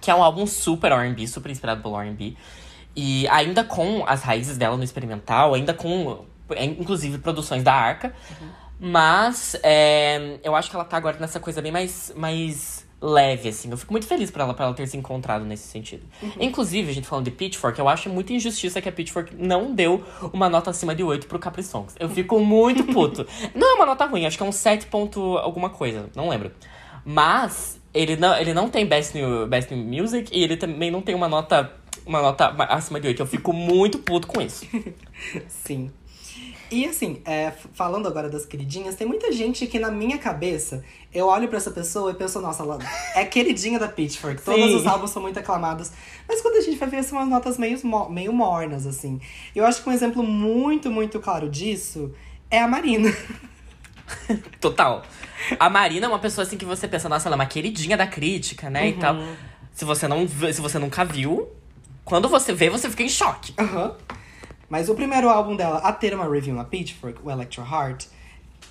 [0.02, 2.36] que é um álbum super R&B, super inspirado pelo R&B.
[2.96, 6.26] E ainda com as raízes dela no experimental, ainda com,
[6.60, 8.14] inclusive, produções da Arca.
[8.80, 13.70] Mas é, eu acho que ela tá agora nessa coisa bem mais, mais leve, assim.
[13.72, 16.06] Eu fico muito feliz por ela, por ela ter se encontrado nesse sentido.
[16.40, 20.04] Inclusive, a gente falando de Pitchfork, eu acho muita injustiça que a Pitchfork não deu
[20.34, 21.96] uma nota acima de 8 pro Capri Songs.
[22.00, 23.26] Eu fico muito puto.
[23.56, 26.52] não é uma nota ruim, acho que é um 7 ponto alguma coisa, não lembro.
[27.04, 31.02] Mas ele não, ele não tem Best New, Best New Music e ele também não
[31.02, 31.72] tem uma nota,
[32.06, 33.22] uma nota ma- acima de 8.
[33.22, 34.66] Eu fico muito puto com isso.
[35.48, 35.92] Sim.
[36.70, 41.28] E assim, é, falando agora das queridinhas, tem muita gente que na minha cabeça, eu
[41.28, 42.78] olho pra essa pessoa e penso, nossa, ela
[43.16, 44.42] é queridinha da Pitchfork.
[44.42, 44.76] Todos Sim.
[44.76, 45.92] os álbuns são muito aclamados.
[46.28, 49.22] Mas quando a gente vai ver, são umas notas meio, meio mornas, assim.
[49.56, 52.14] Eu acho que um exemplo muito, muito claro disso
[52.52, 53.16] é a Marina.
[54.60, 55.04] Total.
[55.60, 58.08] A Marina é uma pessoa assim que você pensa, nossa, ela é uma queridinha da
[58.08, 58.90] crítica, né?
[58.90, 59.16] E tal.
[59.72, 61.48] Se você não se você nunca viu,
[62.04, 63.54] quando você vê, você fica em choque.
[63.58, 63.96] Aham.
[64.70, 68.06] Mas o primeiro álbum dela a ter uma review na Pitchfork, o Electro Heart,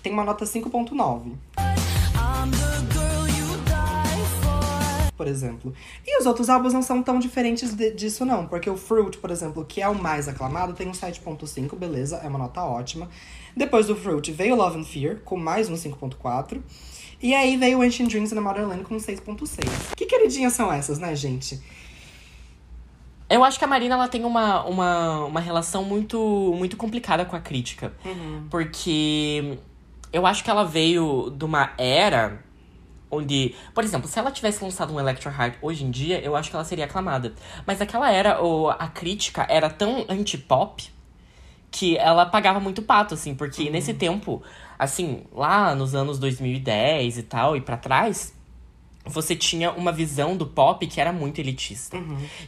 [0.02, 0.92] tem uma nota 5.9.
[0.96, 5.12] I'm the girl you die for.
[5.16, 5.72] por exemplo.
[6.06, 8.46] E os outros álbuns não são tão diferentes de- disso, não.
[8.46, 12.28] Porque o Fruit, por exemplo, que é o mais aclamado, tem um 7.5, beleza, é
[12.28, 13.08] uma nota ótima.
[13.56, 16.60] Depois do Fruit veio Love and Fear, com mais um 5.4.
[17.22, 19.64] E aí veio Ancient Dreams and a Motherland com 6.6.
[19.96, 21.58] Que queridinhas são essas, né, gente?
[23.28, 27.34] Eu acho que a Marina ela tem uma, uma, uma relação muito, muito complicada com
[27.34, 27.92] a crítica.
[28.50, 29.58] Porque
[30.12, 32.44] eu acho que ela veio de uma era
[33.10, 36.50] onde, por exemplo, se ela tivesse lançado um Electro Heart hoje em dia, eu acho
[36.50, 37.34] que ela seria aclamada.
[37.66, 40.90] Mas naquela era, o, a crítica era tão anti-pop
[41.70, 44.42] que ela pagava muito pato, assim, porque nesse tempo,
[44.78, 48.34] assim, lá nos anos 2010 e tal, e pra trás,
[49.06, 51.96] você tinha uma visão do pop que era muito elitista.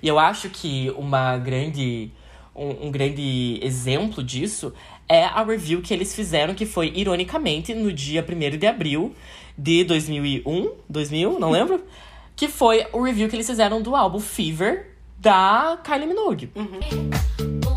[0.02, 2.10] E eu acho que uma grande.
[2.54, 4.74] Um, um grande exemplo disso
[5.08, 9.14] é a review que eles fizeram, que foi, ironicamente, no dia 1 de abril
[9.56, 11.82] de 2001, 2000, não lembro?
[12.34, 16.50] que foi o review que eles fizeram do álbum Fever da Kylie Minogue.
[16.54, 17.67] Boy,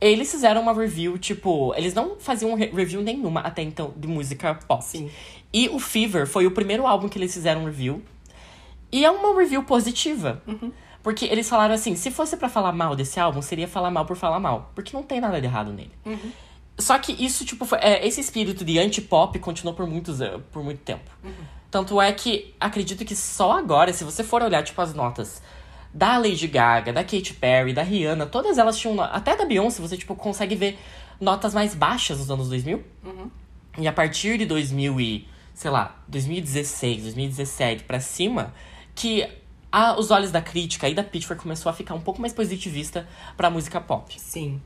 [0.00, 4.54] Eles fizeram uma review, tipo, eles não faziam re- review nenhuma até então de música
[4.66, 4.82] pop.
[4.82, 5.10] Sim.
[5.52, 8.02] E o Fever foi o primeiro álbum que eles fizeram review.
[8.90, 10.42] E é uma review positiva.
[10.46, 10.72] Uhum.
[11.02, 14.16] Porque eles falaram assim, se fosse pra falar mal desse álbum, seria falar mal por
[14.16, 14.70] falar mal.
[14.74, 15.92] Porque não tem nada de errado nele.
[16.04, 16.32] Uhum.
[16.78, 20.62] Só que isso, tipo, foi, é, esse espírito de anti-pop continuou por, muitos, an- por
[20.64, 21.10] muito tempo.
[21.70, 25.42] Tanto é que acredito que só agora, se você for olhar, tipo, as notas
[25.92, 29.00] da Lady Gaga, da Katy Perry, da Rihanna, todas elas tinham.
[29.00, 30.78] Até da Beyoncé, você, tipo, consegue ver
[31.20, 32.82] notas mais baixas nos anos 2000.
[33.78, 38.52] E a partir de 2000 e, sei lá, 2016, 2017 pra cima,
[38.94, 39.26] que
[39.72, 43.08] a- os olhos da crítica e da Pitchfork começou a ficar um pouco mais positivista
[43.36, 44.12] pra música pop.
[44.20, 44.60] Sim.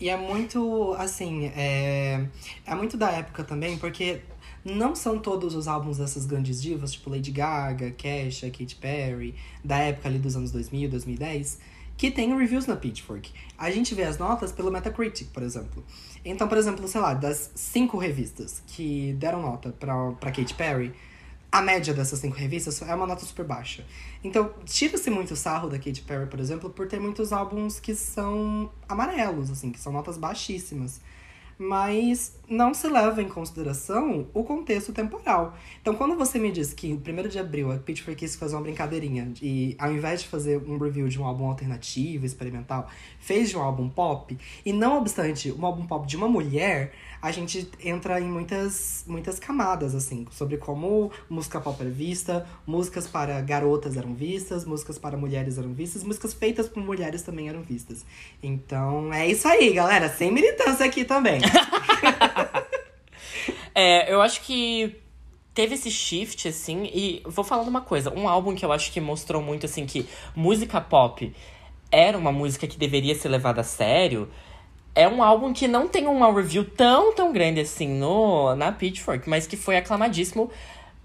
[0.00, 2.24] E é muito, assim, é,
[2.66, 4.20] é muito da época também, porque
[4.64, 9.78] não são todos os álbuns dessas grandes divas, tipo Lady Gaga, Kesha, Katy Perry, da
[9.78, 11.58] época ali dos anos 2000, 2010,
[11.96, 13.30] que tem reviews na Pitchfork.
[13.58, 15.84] A gente vê as notas pelo Metacritic, por exemplo.
[16.24, 20.92] Então, por exemplo, sei lá, das cinco revistas que deram nota pra, Katy Perry,
[21.52, 23.84] a média dessas cinco revistas é uma nota super baixa.
[24.24, 28.72] Então, tira-se muito sarro da Katy Perry, por exemplo, por ter muitos álbuns que são
[28.88, 31.00] amarelos, assim, que são notas baixíssimas.
[31.56, 35.56] Mas não se leva em consideração o contexto temporal.
[35.80, 38.62] Então, quando você me diz que em 1 de abril a Pitchfork quis fazer uma
[38.62, 43.56] brincadeirinha e, ao invés de fazer um review de um álbum alternativo, experimental, fez de
[43.56, 48.20] um álbum pop, e não obstante, um álbum pop de uma mulher, a gente entra
[48.20, 54.14] em muitas, muitas camadas, assim, sobre como música pop era vista, músicas para garotas eram
[54.14, 58.04] vistas, músicas para mulheres eram vistas, músicas feitas por mulheres também eram vistas.
[58.42, 60.08] Então, é isso aí, galera.
[60.08, 61.40] Sem militância aqui também.
[63.74, 64.96] É, eu acho que
[65.52, 68.12] teve esse shift, assim, e vou falando uma coisa.
[68.16, 71.34] Um álbum que eu acho que mostrou muito, assim, que música pop
[71.90, 74.28] era uma música que deveria ser levada a sério.
[74.94, 79.28] É um álbum que não tem uma review tão, tão grande assim no, na Pitchfork,
[79.28, 80.50] mas que foi aclamadíssimo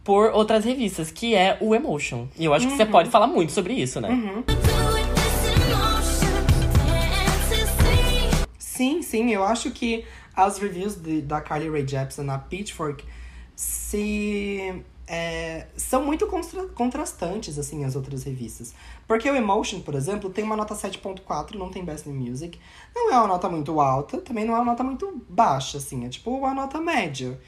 [0.03, 2.27] por outras revistas, que é o Emotion.
[2.38, 4.10] E eu acho que você pode falar muito sobre isso, né?
[8.58, 8.99] Sing.
[8.99, 10.05] Sim, sim, eu acho que
[10.45, 13.04] as reviews de- da Carly Rae Jepsen na Pitchfork
[13.56, 18.73] se é, são muito constra- contrastantes assim as outras revistas.
[19.08, 22.60] Porque o Emotion, por exemplo, tem uma nota 7.4, não tem Best New Music.
[22.95, 26.10] Não é uma nota muito alta, também não é uma nota muito baixa, assim, é
[26.10, 27.39] tipo uma nota média.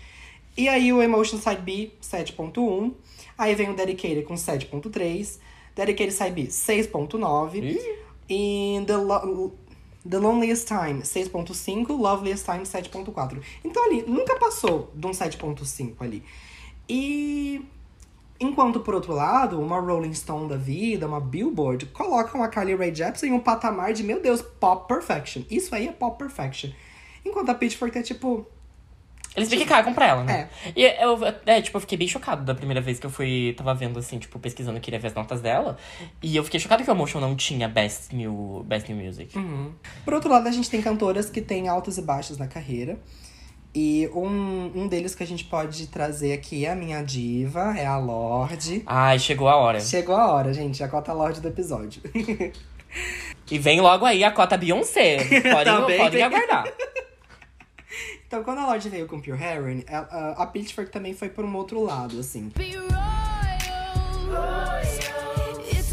[0.57, 2.93] E aí o Emotion Side B, 7.1.
[3.37, 5.39] Aí vem o Dedicated com 7.3.
[5.75, 7.59] Dedicated Side B, 6.9.
[8.29, 9.53] E The, Lo-
[10.09, 11.89] The Loneliest Time, 6.5.
[11.89, 13.41] Loveliest Time, 7.4.
[13.63, 16.23] Então ali, nunca passou de um 7.5 ali.
[16.87, 17.65] E...
[18.43, 22.93] Enquanto, por outro lado, uma Rolling Stone da vida, uma Billboard, colocam a Carly Rae
[22.93, 25.43] Jepsen em um patamar de, meu Deus, pop perfection.
[25.47, 26.71] Isso aí é pop perfection.
[27.23, 28.47] Enquanto a Pitchfork é tipo,
[29.35, 30.49] Eles meio que cagam pra ela, né?
[30.75, 33.73] E eu, é, tipo, eu fiquei bem chocado da primeira vez que eu fui, tava
[33.73, 35.77] vendo, assim, tipo, pesquisando, eu queria ver as notas dela.
[36.21, 39.33] E eu fiquei chocado que o Emotion não tinha Best New, Best New Music.
[40.03, 42.99] Por outro lado, a gente tem cantoras que têm altos e baixos na carreira.
[43.73, 47.85] E um, um deles que a gente pode trazer aqui é a minha diva, é
[47.85, 48.83] a Lorde.
[48.85, 49.79] Ai, chegou a hora.
[49.79, 52.01] Chegou a hora, gente, a cota Lorde do episódio.
[53.49, 55.17] E vem logo aí a cota Beyoncé.
[55.43, 56.65] Podem, podem aguardar.
[58.31, 61.53] então, quando a Lorde veio com Pure Heroin, a, a, Pitchfork também foi por um
[61.53, 62.49] outro lado, assim.
[62.55, 63.01] Be royal.
[65.69, 65.91] It's.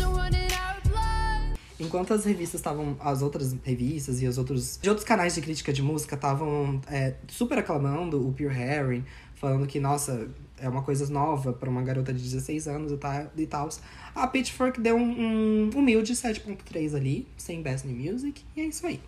[1.81, 2.96] Enquanto as revistas estavam.
[3.01, 4.79] As outras revistas e os outros.
[4.81, 9.66] De outros canais de crítica de música estavam é, super aclamando o Pure Heroin, falando
[9.66, 12.92] que, nossa, é uma coisa nova pra uma garota de 16 anos
[13.37, 13.68] e tal.
[14.14, 18.87] A Pitchfork deu um, um humilde 7.3 ali, sem Best New Music, e é isso
[18.87, 19.01] aí.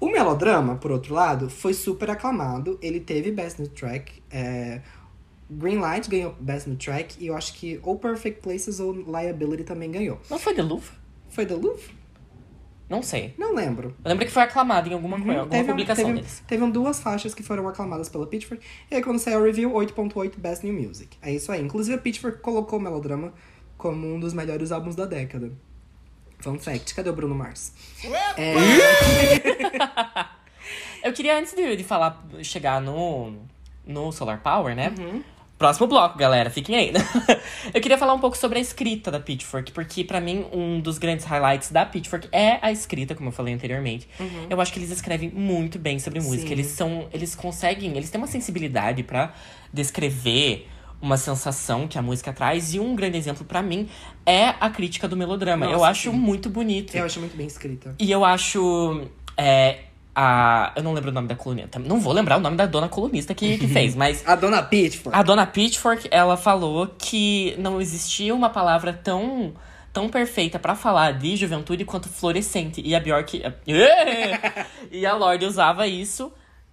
[0.00, 2.78] O melodrama, por outro lado, foi super aclamado.
[2.80, 4.22] Ele teve Best New Track.
[4.30, 4.80] É,
[5.50, 7.16] Greenlight ganhou Best New Track.
[7.22, 10.20] E eu acho que ou Perfect Places ou Liability também ganhou.
[10.30, 10.90] Não foi The Louvre?
[11.28, 11.98] Foi The Louvre?
[12.88, 13.34] Não sei.
[13.36, 13.94] Não lembro.
[14.04, 16.42] Eu lembro que foi aclamado em alguma, coisa, alguma Teve, um- publicação teve, deles.
[16.46, 18.64] teve duas faixas que foram aclamadas pela Pitchfork.
[18.90, 21.18] E aí, quando saiu a review, 8.8 Best New Music.
[21.20, 21.60] É isso aí.
[21.62, 23.34] Inclusive, a Pitchfork colocou o Melodrama
[23.76, 25.52] como um dos melhores álbuns da década.
[26.38, 26.94] Fun fact.
[26.94, 27.72] Cadê o Bruno Mars?
[28.36, 28.54] É,
[31.02, 33.34] Eu queria, antes de, de falar, chegar no,
[33.86, 34.92] no Solar Power, né?
[34.98, 35.22] Uhum.
[35.56, 36.92] Próximo bloco, galera, fiquem aí.
[37.74, 40.98] eu queria falar um pouco sobre a escrita da Pitchfork, porque pra mim um dos
[40.98, 44.08] grandes highlights da Pitchfork é a escrita, como eu falei anteriormente.
[44.48, 46.42] Eu acho que eles escrevem muito bem sobre música.
[46.42, 46.46] Uhum.
[46.46, 46.52] Sim.
[46.52, 49.34] Eles são, eles conseguem, eles têm uma sensibilidade pra
[49.72, 50.68] descrever
[51.00, 53.88] uma sensação que a música traz e um grande exemplo pra mim
[54.26, 55.66] é a crítica do melodrama.
[55.66, 56.16] eu Nossa, acho sim.
[56.16, 56.94] muito bonito.
[56.96, 57.94] eu acho muito bem escrita.
[57.98, 59.06] E eu acho.
[59.36, 59.80] é,
[60.14, 60.72] a.
[60.74, 61.78] Eu não lembro o nome da colunista.
[61.78, 64.26] Não vou lembrar o nome da dona colunista que, que fez, mas.
[64.26, 65.16] A dona Pitchford.
[65.16, 69.54] A dona Pitchfork, ela falou que não existia uma palavra tão
[69.92, 72.80] tão perfeita pra falar de juventude quanto florescente.
[72.84, 73.42] E a Bjork
[74.90, 76.32] e a Lorde usava isso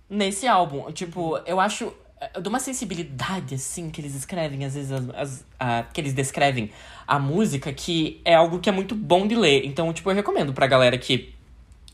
[0.10, 0.92] nesse álbum.
[0.92, 1.94] Tipo, eu acho
[2.42, 6.72] de uma sensibilidade assim que eles escrevem, às vezes as, as- a- que eles descrevem
[7.08, 9.66] a música, que é algo que é muito bom de ler.
[9.66, 11.34] Então, tipo, eu recomendo pra galera que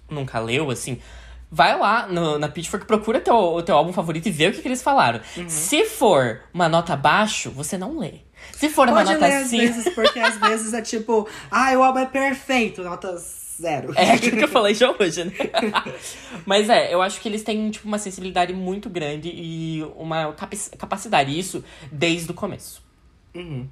[0.10, 0.98] nunca leu, assim,
[1.50, 4.62] vai lá no- na Pitchfork, procura teu, o teu álbum favorito e vê o que,
[4.62, 5.20] que eles falaram.
[5.38, 5.50] Uhum.
[5.50, 8.16] Se for uma nota abaixo, você não lê.
[8.54, 9.62] Se for uma Pode nota ler às 5.
[9.62, 13.16] vezes, porque às vezes é tipo, ah, o álbum é perfeito, nota
[13.62, 13.94] zero.
[13.96, 15.34] É aquilo que eu falei já hoje, né?
[16.46, 20.72] Mas é, eu acho que eles têm, tipo, uma sensibilidade muito grande e uma capaci-
[20.78, 21.38] capacidade.
[21.38, 22.84] Isso desde o começo.
[23.36, 23.68] Uhum.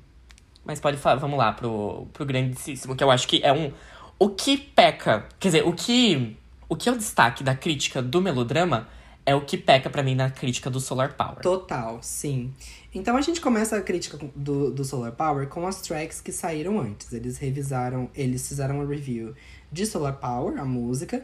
[0.63, 3.71] Mas pode falar, vamos lá pro, pro grandíssimo, que eu acho que é um.
[4.17, 5.25] O que peca.
[5.39, 6.36] Quer dizer, o que.
[6.67, 8.88] O que é o destaque da crítica do melodrama
[9.25, 11.39] é o que peca pra mim na crítica do Solar Power.
[11.41, 12.54] Total, sim.
[12.93, 16.80] Então a gente começa a crítica do, do Solar Power com as tracks que saíram
[16.80, 17.13] antes.
[17.13, 19.36] Eles revisaram, eles fizeram uma review
[19.71, 21.23] de Solar Power, a música,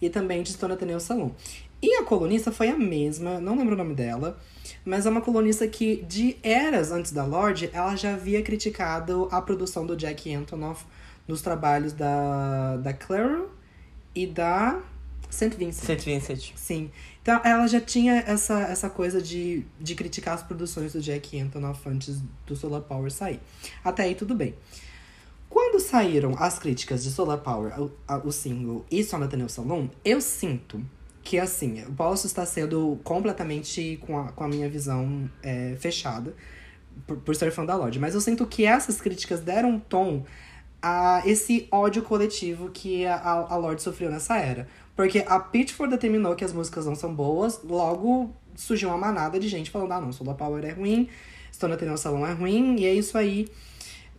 [0.00, 1.30] e também de Stone Ateneu Salon.
[1.82, 4.38] E a colunista foi a mesma, não lembro o nome dela,
[4.84, 9.40] mas é uma colunista que, de eras antes da Lorde, ela já havia criticado a
[9.42, 10.84] produção do Jack Antonoff
[11.26, 13.50] nos trabalhos da, da Claro
[14.14, 14.80] e da
[15.28, 15.56] St.
[15.56, 15.98] Vincent.
[15.98, 16.10] St.
[16.10, 16.52] Vincent.
[16.54, 16.90] Sim.
[17.20, 21.86] Então ela já tinha essa, essa coisa de, de criticar as produções do Jack Antonoff
[21.88, 23.40] antes do Solar Power sair.
[23.84, 24.54] Até aí tudo bem.
[25.48, 27.90] Quando saíram as críticas de Solar Power, o,
[28.24, 30.84] o single e Só Nathaniel Salon, eu sinto
[31.22, 36.34] que assim, eu posso estar sendo completamente com a, com a minha visão é, fechada
[37.04, 40.24] por, por ser fã da Lorde, mas eu sinto que essas críticas deram um tom
[40.80, 44.68] a esse ódio coletivo que a, a, Lorde sofreu nessa era.
[44.94, 49.48] Porque a Pitchford determinou que as músicas não são boas, logo surgiu uma manada de
[49.48, 51.08] gente falando: ah, não, Solar Power é ruim,
[51.52, 53.48] Stone Ateneu Salão é ruim, e é isso aí.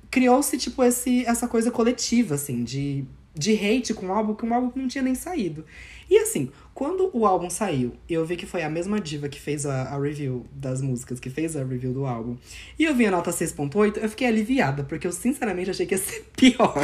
[0.09, 4.53] Criou-se, tipo, esse, essa coisa coletiva, assim, de, de hate com o álbum, que um
[4.53, 5.65] álbum que não tinha nem saído.
[6.09, 9.65] E assim, quando o álbum saiu, eu vi que foi a mesma diva que fez
[9.65, 12.37] a, a review das músicas, que fez a review do álbum,
[12.79, 15.97] e eu vi a nota 6.8, eu fiquei aliviada, porque eu sinceramente achei que ia
[15.97, 16.75] ser pior.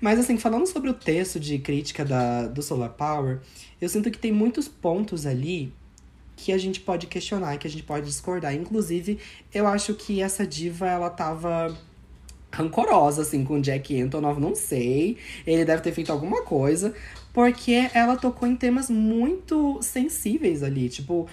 [0.00, 3.40] Mas assim, falando sobre o texto de crítica da, do Solar Power,
[3.80, 5.72] eu sinto que tem muitos pontos ali
[6.36, 8.54] que a gente pode questionar, que a gente pode discordar.
[8.54, 9.18] Inclusive,
[9.52, 11.74] eu acho que essa diva, ela tava
[12.52, 15.16] rancorosa, assim, com o Jack Antonoff, não sei.
[15.46, 16.94] Ele deve ter feito alguma coisa,
[17.32, 21.26] porque ela tocou em temas muito sensíveis ali, tipo...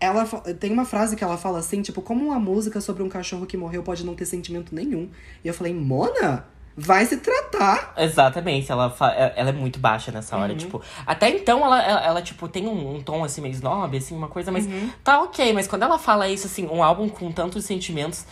[0.00, 0.26] Ela
[0.58, 3.56] tem uma frase que ela fala assim, tipo, como uma música sobre um cachorro que
[3.56, 5.08] morreu pode não ter sentimento nenhum.
[5.42, 6.44] E eu falei, Mona,
[6.76, 7.94] vai se tratar.
[7.96, 10.42] Exatamente, ela, é- ela é muito baixa nessa Uhum.
[10.42, 10.82] hora, tipo...
[11.06, 14.28] Até então, ela, ela, ela, tipo, tem um, um tom, assim, meio snob, assim, uma
[14.28, 14.90] coisa, mas Uhum.
[15.04, 15.52] tá ok.
[15.52, 18.26] Mas quando ela fala isso, assim, um álbum com tantos sentimentos...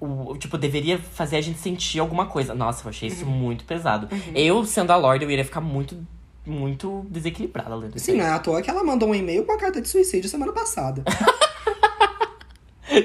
[0.00, 2.54] O, tipo, deveria fazer a gente sentir alguma coisa.
[2.54, 3.14] Nossa, eu achei Uhum.
[3.14, 4.06] isso muito pesado.
[4.34, 5.96] Eu, sendo a Lorde, eu iria ficar muito,
[6.44, 9.52] muito desequilibrada lendo isso Sim, não é à toa que ela mandou um e-mail com
[9.52, 11.02] a carta de suicídio semana passada.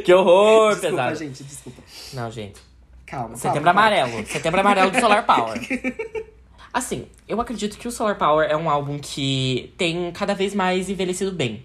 [0.04, 1.16] Que horror, desculpa, pesado.
[1.16, 1.82] gente, desculpa.
[2.14, 2.62] Não, gente.
[3.10, 3.36] Calma.
[3.36, 4.02] Setembro calma, calma.
[4.02, 4.28] Amarelo.
[4.28, 5.60] Setembro Amarelo do Solar Power.
[6.72, 10.88] Assim, eu acredito que o Solar Power é um álbum que tem cada vez mais
[10.88, 11.64] envelhecido bem.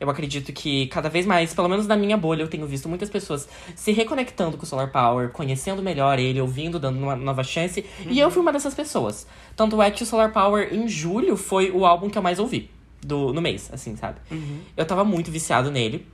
[0.00, 3.10] Eu acredito que cada vez mais, pelo menos na minha bolha, eu tenho visto muitas
[3.10, 7.84] pessoas se reconectando com o Solar Power, conhecendo melhor ele, ouvindo, dando uma nova chance.
[8.08, 9.26] E eu fui uma dessas pessoas.
[9.54, 12.70] Tanto é que o Solar Power, em julho, foi o álbum que eu mais ouvi.
[13.02, 14.20] Do, no mês, assim, sabe?
[14.74, 16.06] Eu tava muito viciado nele.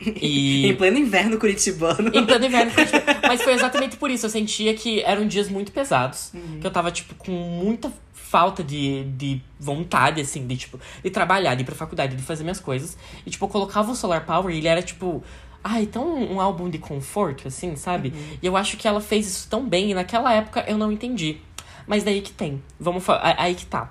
[0.00, 0.66] E.
[0.68, 2.10] Em pleno inverno curitibano.
[2.14, 2.70] Em pleno inverno.
[2.76, 4.26] tipo, Mas foi exatamente por isso.
[4.26, 6.32] Eu sentia que eram dias muito pesados.
[6.34, 6.60] Uhum.
[6.60, 11.54] Que eu tava, tipo, com muita falta de, de vontade, assim, de, tipo, de trabalhar,
[11.54, 12.96] de ir pra faculdade, de fazer minhas coisas.
[13.24, 15.22] E, tipo, eu colocava o Solar Power e ele era, tipo.
[15.62, 18.10] Ai, tão um álbum de conforto, assim, sabe?
[18.10, 18.38] Uhum.
[18.40, 21.38] E eu acho que ela fez isso tão bem, e naquela época eu não entendi.
[21.86, 22.62] Mas daí que tem.
[22.78, 23.90] Vamos Aí que tá.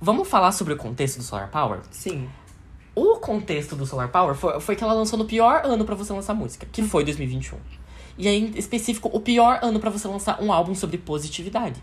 [0.00, 1.80] Vamos falar sobre o contexto do Solar Power?
[1.90, 2.28] Sim.
[2.96, 6.14] O contexto do Solar Power foi, foi que ela lançou no pior ano pra você
[6.14, 7.58] lançar música, que foi 2021.
[8.16, 11.78] E aí, em específico, o pior ano pra você lançar um álbum sobre positividade.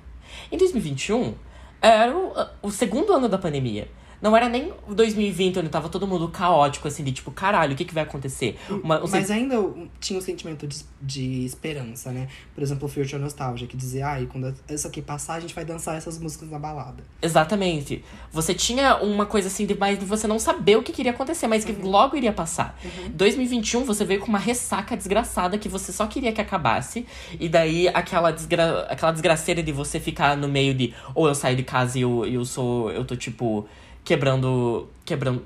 [0.52, 1.36] Em 2021,
[1.80, 2.34] era o,
[2.64, 3.88] o segundo ano da pandemia.
[4.24, 7.84] Não era nem 2020, onde tava todo mundo caótico, assim, de tipo, caralho, o que,
[7.84, 8.58] que vai acontecer?
[8.70, 12.30] Uma, um Mas ainda eu tinha um sentimento de, de esperança, né?
[12.56, 15.66] Por exemplo, o Future Nostalgia, que dizia, ai, quando isso aqui passar, a gente vai
[15.66, 17.04] dançar essas músicas na balada.
[17.22, 18.02] Exatamente.
[18.32, 21.48] Você tinha uma coisa assim de mais de você não saber o que queria acontecer,
[21.48, 22.80] mas que logo iria passar.
[23.14, 27.06] 2021 você veio com uma ressaca desgraçada que você só queria que acabasse.
[27.38, 28.88] E daí aquela, desgra...
[28.90, 32.26] aquela desgraceira de você ficar no meio de ou eu saio de casa e eu,
[32.26, 32.90] eu sou.
[32.90, 33.68] Eu tô tipo
[34.04, 34.90] quebrando.
[35.06, 35.44] quebrando.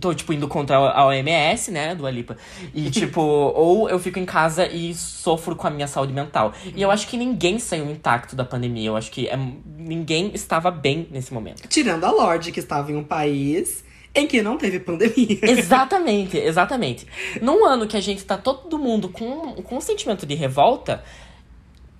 [0.00, 2.36] Tô, tipo, indo contra a OMS, né, do Alipa.
[2.74, 6.52] E, tipo, ou eu fico em casa e sofro com a minha saúde mental.
[6.76, 8.88] E eu acho que ninguém saiu intacto da pandemia.
[8.88, 9.38] Eu acho que é,
[9.78, 11.66] ninguém estava bem nesse momento.
[11.68, 13.82] Tirando a Lorde, que estava em um país
[14.14, 15.38] em que não teve pandemia.
[15.42, 17.06] Exatamente, exatamente.
[17.40, 21.04] Num ano que a gente tá todo mundo com, com um sentimento de revolta,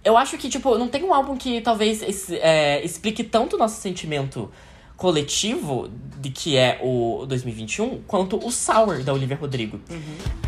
[0.05, 3.81] eu acho que, tipo, não tem um álbum que talvez é, explique tanto o nosso
[3.81, 4.51] sentimento
[4.99, 5.89] coletivo
[6.21, 9.81] de que é o 2021, quanto o Sour da Olivia Rodrigo.
[9.89, 10.39] Ask.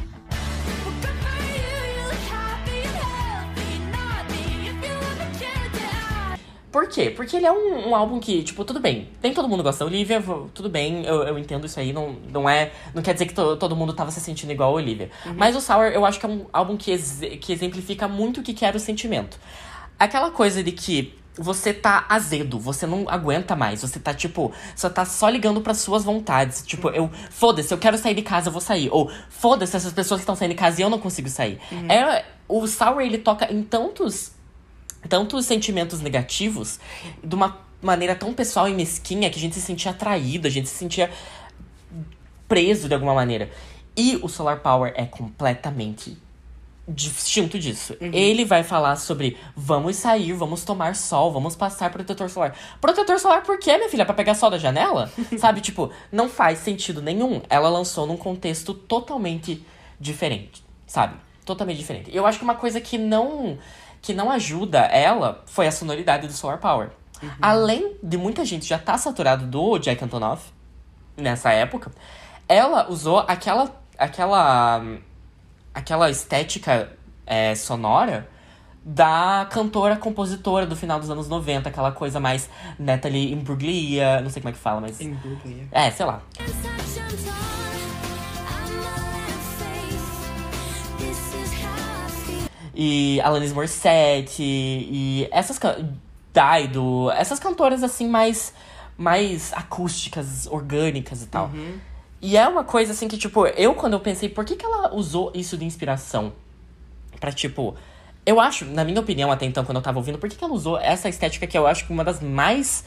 [6.72, 7.10] Por quê?
[7.10, 9.08] Porque ele é um, um álbum que, tipo, tudo bem.
[9.20, 10.22] Nem todo mundo gosta da Olivia,
[10.54, 11.92] tudo bem, eu, eu entendo isso aí.
[11.92, 12.70] Não, não é.
[12.94, 15.10] Não quer dizer que to- todo mundo tava se sentindo igual a Olivia.
[15.36, 18.42] Mas o Sour, eu acho que é um álbum que, ex- que exemplifica muito o
[18.42, 19.36] que que era o sentimento.
[19.98, 24.90] Aquela coisa de que você tá azedo, você não aguenta mais, você tá, tipo, só
[24.90, 26.62] tá só ligando pras suas vontades.
[26.66, 28.90] Tipo, eu, foda-se, eu quero sair de casa, eu vou sair.
[28.92, 31.58] Ou, foda-se, essas pessoas que estão saindo de casa e eu não consigo sair.
[31.88, 34.32] É, o Sour, ele toca em tantos
[35.08, 36.78] tantos sentimentos negativos
[37.24, 40.68] de uma maneira tão pessoal e mesquinha que a gente se sentia atraído, a gente
[40.68, 41.10] se sentia
[42.46, 43.50] preso de alguma maneira.
[43.96, 46.18] E o Solar Power é completamente
[46.90, 47.96] distinto disso.
[48.00, 52.54] Ele vai falar sobre vamos sair, vamos tomar sol, vamos passar protetor solar.
[52.80, 54.04] Protetor solar por quê, minha filha?
[54.04, 55.10] Pra pegar sol da janela?
[55.38, 57.40] Sabe, tipo, não faz sentido nenhum.
[57.48, 59.64] Ela lançou num contexto totalmente
[59.98, 61.16] diferente, sabe?
[61.44, 62.14] Totalmente diferente.
[62.14, 63.58] Eu acho que uma coisa que não
[64.02, 66.88] que não ajuda ela foi a sonoridade do Solar Power.
[67.40, 70.50] Além de muita gente já tá saturado do Jack Antonoff
[71.14, 71.92] nessa época,
[72.48, 74.82] ela usou aquela aquela
[75.74, 76.90] aquela estética
[77.26, 78.28] é, sonora
[78.84, 82.48] da cantora compositora do final dos anos 90, aquela coisa mais
[82.78, 85.68] Natalie Imbruglia, não sei como é que fala, mas Brooklyn.
[85.70, 86.22] é, sei lá.
[92.74, 95.58] E Alanis Morissette e essas
[96.32, 98.54] Dido, essas cantoras assim mais
[98.96, 101.50] mais acústicas, orgânicas e tal.
[102.22, 104.94] E é uma coisa assim que tipo, eu quando eu pensei, por que que ela
[104.94, 106.32] usou isso de inspiração
[107.20, 107.76] Pra tipo,
[108.24, 110.54] eu acho, na minha opinião até então quando eu tava ouvindo, por que que ela
[110.54, 112.82] usou essa estética que eu acho que uma das mais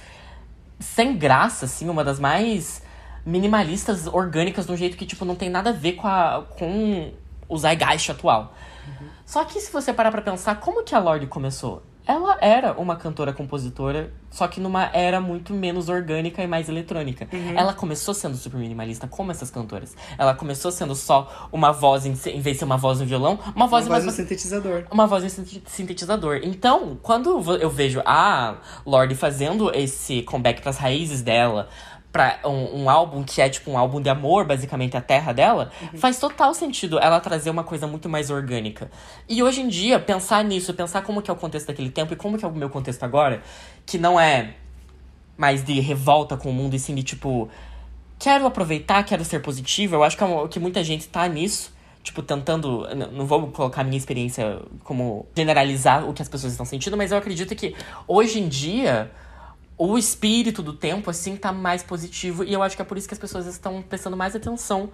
[0.79, 2.81] sem graça assim, uma das mais
[3.23, 7.13] minimalistas, orgânicas, de um jeito que tipo não tem nada a ver com a com
[7.47, 8.55] o zeitgeist atual.
[9.25, 11.83] Só que se você parar pra pensar, como que a Lorde começou?
[12.05, 17.27] Ela era uma cantora compositora, só que numa era muito menos orgânica e mais eletrônica.
[17.55, 19.95] Ela começou sendo super minimalista, como essas cantoras.
[20.17, 23.39] Ela começou sendo só uma voz, em, em vez de ser uma voz no violão,
[23.55, 24.83] uma voz, Uma voz no sintetizador.
[24.91, 26.41] uma voz em sinte- sintetizador.
[26.43, 27.29] Então, quando
[27.61, 31.69] eu vejo a Lorde fazendo esse comeback pras raízes dela,
[32.13, 35.71] pra um, um álbum que é tipo um álbum de amor, basicamente, a terra dela,
[35.97, 38.91] faz total sentido ela trazer uma coisa muito mais orgânica.
[39.27, 42.15] E hoje em dia, pensar nisso, pensar como que é o contexto daquele tempo e
[42.15, 43.41] como que é o meu contexto agora,
[43.83, 44.53] que não é
[45.35, 47.49] mais de revolta com o mundo, e sim de tipo.
[48.19, 49.95] Quero aproveitar, quero ser positivo.
[49.95, 51.73] Eu acho que, é uma- que muita gente tá nisso.
[52.03, 52.87] Tipo, tentando.
[53.11, 57.17] Não vou colocar minha experiência como generalizar o que as pessoas estão sentindo, mas eu
[57.17, 57.75] acredito que
[58.07, 59.09] hoje em dia
[59.85, 62.43] o espírito do tempo, assim, tá mais positivo.
[62.43, 64.89] E eu acho que é por isso que as pessoas estão prestando mais atenção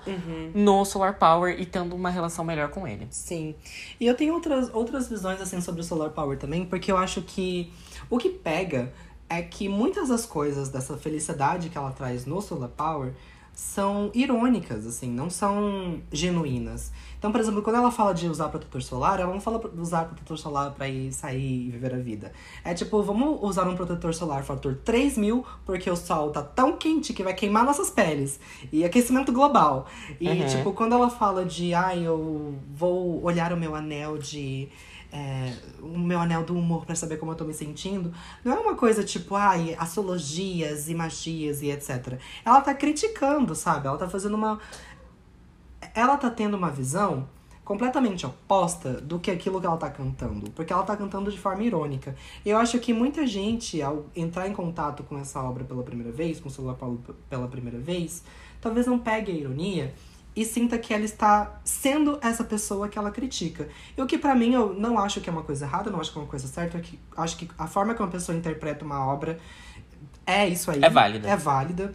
[0.53, 3.07] no Solar Power e tendo uma relação melhor com ele.
[3.11, 3.53] Sim.
[3.99, 7.21] E eu tenho outras, outras visões, assim, sobre o Solar Power também, porque eu acho
[7.21, 7.71] que
[8.09, 8.91] o que pega
[9.29, 13.13] é que muitas das coisas dessa felicidade que ela traz no Solar Power
[13.59, 16.93] são irônicas, assim, não são genuínas.
[17.17, 20.05] Então, por exemplo, quando ela fala de usar protetor solar, ela não fala pra usar
[20.05, 22.31] protetor solar pra ir sair e viver a vida.
[22.63, 27.13] É tipo, vamos usar um protetor solar fator 3000, porque o sol tá tão quente
[27.13, 28.39] que vai queimar nossas peles.
[28.71, 29.85] E aquecimento global.
[30.21, 30.45] E, Uhum.
[30.47, 34.69] tipo, quando ela fala de, ai, eu vou olhar o meu anel de.
[35.11, 38.59] É, o meu anel do humor pra saber como eu tô me sentindo, não é
[38.59, 42.19] uma coisa tipo, ai, astrologias e magias e etc.
[42.45, 43.87] Ela tá criticando, sabe?
[43.87, 44.59] Ela tá fazendo uma.
[45.95, 47.27] Ela tá tendo uma visão
[47.69, 50.49] completamente oposta do que aquilo que ela tá cantando.
[50.51, 52.15] Porque ela tá cantando de forma irônica.
[52.45, 56.39] Eu acho que muita gente, ao entrar em contato com essa obra pela primeira vez,
[56.39, 56.99] com o Paulo
[57.29, 58.23] pela primeira vez,
[58.59, 59.93] talvez não pegue a ironia
[60.41, 63.67] e sinta que ela está sendo essa pessoa que ela critica.
[63.97, 66.11] E o que pra mim eu não acho que é uma coisa errada, não acho
[66.11, 68.85] que é uma coisa certa, é que acho que a forma que uma pessoa interpreta
[68.85, 69.37] uma obra
[70.25, 70.79] é isso aí.
[70.81, 71.27] É válida.
[71.27, 71.93] É válida.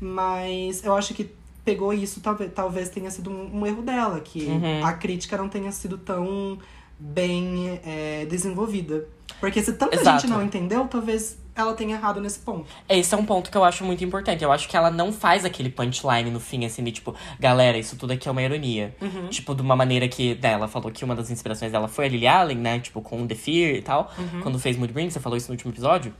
[0.00, 1.30] Mas eu acho que
[1.64, 4.84] pegou isso, talvez, talvez tenha sido um, um erro dela, que Uhum.
[4.84, 6.58] a crítica não tenha sido tão
[6.98, 9.06] bem é, desenvolvida.
[9.40, 10.20] Porque se tanta Exato.
[10.22, 12.66] gente não entendeu, talvez ela tenha errado nesse ponto.
[12.88, 14.44] Esse é um ponto que eu acho muito importante.
[14.44, 17.96] Eu acho que ela não faz aquele punchline no fim, assim, de tipo, galera, isso
[17.96, 18.94] tudo aqui é uma ironia.
[19.00, 19.28] Uhum.
[19.28, 20.34] Tipo, de uma maneira que.
[20.36, 22.78] Né, ela falou que uma das inspirações dela foi a Lily Allen, né?
[22.78, 24.10] Tipo, com The Fear e tal.
[24.18, 24.40] Uhum.
[24.40, 26.14] Quando fez Mood Ring, você falou isso no último episódio.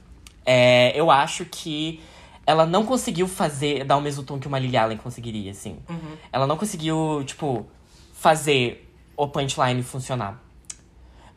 [0.45, 2.01] É, eu acho que
[2.47, 5.77] ela não conseguiu fazer, dar o mesmo tom que uma Lily Allen conseguiria, assim.
[5.89, 6.17] Uhum.
[6.33, 7.67] Ela não conseguiu, tipo,
[8.15, 10.43] fazer o punchline funcionar.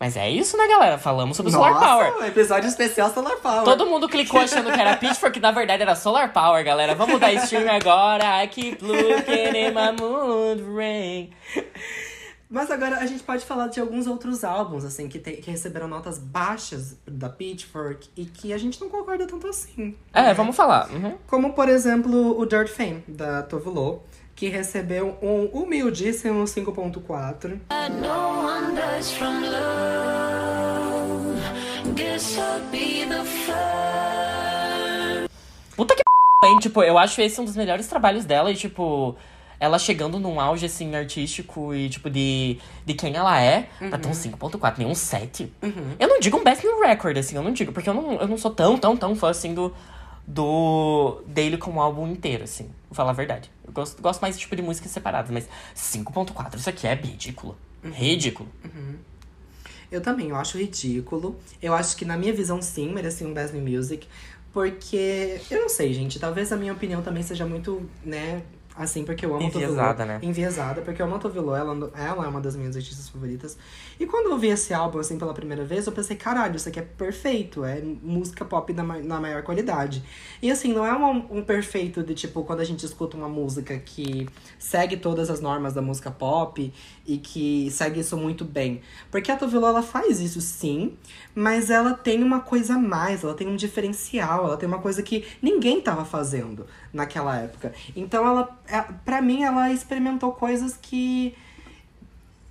[0.01, 0.97] Mas é isso, né, galera?
[0.97, 2.17] Falamos sobre o Solar Power.
[2.17, 3.63] um episódio especial Solar Power.
[3.65, 6.95] Todo mundo clicou achando que era Pitchfork, na verdade era Solar Power, galera.
[6.95, 8.43] Vamos dar stream agora.
[8.43, 11.29] I keep looking in my mood ring.
[12.49, 15.87] Mas agora a gente pode falar de alguns outros álbuns, assim, que, tem- que receberam
[15.87, 19.95] notas baixas da Pitchfork e que a gente não concorda tanto assim.
[20.11, 20.89] É, vamos falar.
[20.89, 21.15] Uhum.
[21.27, 24.01] Como, por exemplo, o Dirt Fame, da Tove Lo,
[24.41, 27.59] que recebeu um humildíssimo 5.4.
[28.01, 31.39] No one does from love.
[31.93, 35.29] Guess I'll be the first.
[35.75, 36.57] Puta que p, hein?
[36.59, 39.15] Tipo, eu acho esse um dos melhores trabalhos dela e, tipo,
[39.59, 44.07] ela chegando num auge, assim, artístico e, tipo, de, de quem ela é, pra ter
[44.07, 45.53] um 5.4, nem um 7.
[45.99, 48.27] Eu não digo um best new record, assim, eu não digo, porque eu não, eu
[48.27, 49.71] não sou tão, tão, tão fã, assim, do,
[50.32, 53.51] do dele como álbum inteiro, assim, vou falar a verdade.
[53.65, 57.57] Eu gosto, gosto mais, tipo, de músicas separadas, mas 5.4, isso aqui é ridículo.
[57.84, 58.49] Ridículo.
[59.91, 61.38] Eu também, eu acho ridículo.
[61.61, 64.07] Eu acho que, na minha visão, sim, merecia um Best New Music.
[64.53, 68.41] Porque, eu não sei, gente, talvez a minha opinião também seja muito, né,
[68.84, 69.71] assim, porque eu amo a Tove Lo.
[69.71, 70.19] Enviesada, né?
[70.21, 73.57] Enviesada, porque eu amo a Tove Lo, ela, ela é uma das minhas artistas favoritas.
[73.99, 76.79] E quando eu vi esse álbum, assim, pela primeira vez, eu pensei, caralho, isso aqui
[76.79, 80.03] é perfeito, é música pop na, na maior qualidade.
[80.41, 83.77] E assim, não é um, um perfeito de, tipo, quando a gente escuta uma música
[83.77, 84.27] que
[84.57, 86.73] segue todas as normas da música pop
[87.05, 88.82] e que segue isso muito bem.
[89.09, 90.97] Porque a Tove Lo, ela faz isso sim,
[91.36, 95.01] mas ela tem uma coisa a mais, ela tem um diferencial, ela tem uma coisa
[95.03, 97.73] que ninguém tava fazendo naquela época.
[97.95, 101.35] Então ela, é, pra mim, ela experimentou coisas que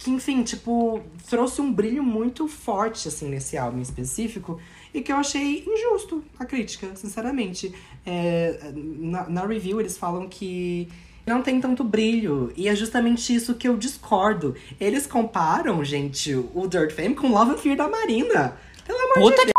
[0.01, 4.59] que, enfim, tipo, trouxe um brilho muito forte, assim, nesse álbum específico.
[4.95, 7.75] E que eu achei injusto a crítica, sinceramente.
[8.07, 10.89] É, na, na review, eles falam que
[11.27, 12.51] não tem tanto brilho.
[12.57, 14.57] E é justamente isso que eu discordo.
[14.81, 18.57] Eles comparam, gente, o Dirt Fame com Love and Fear da Marina.
[18.87, 19.53] Pelo amor de Puta que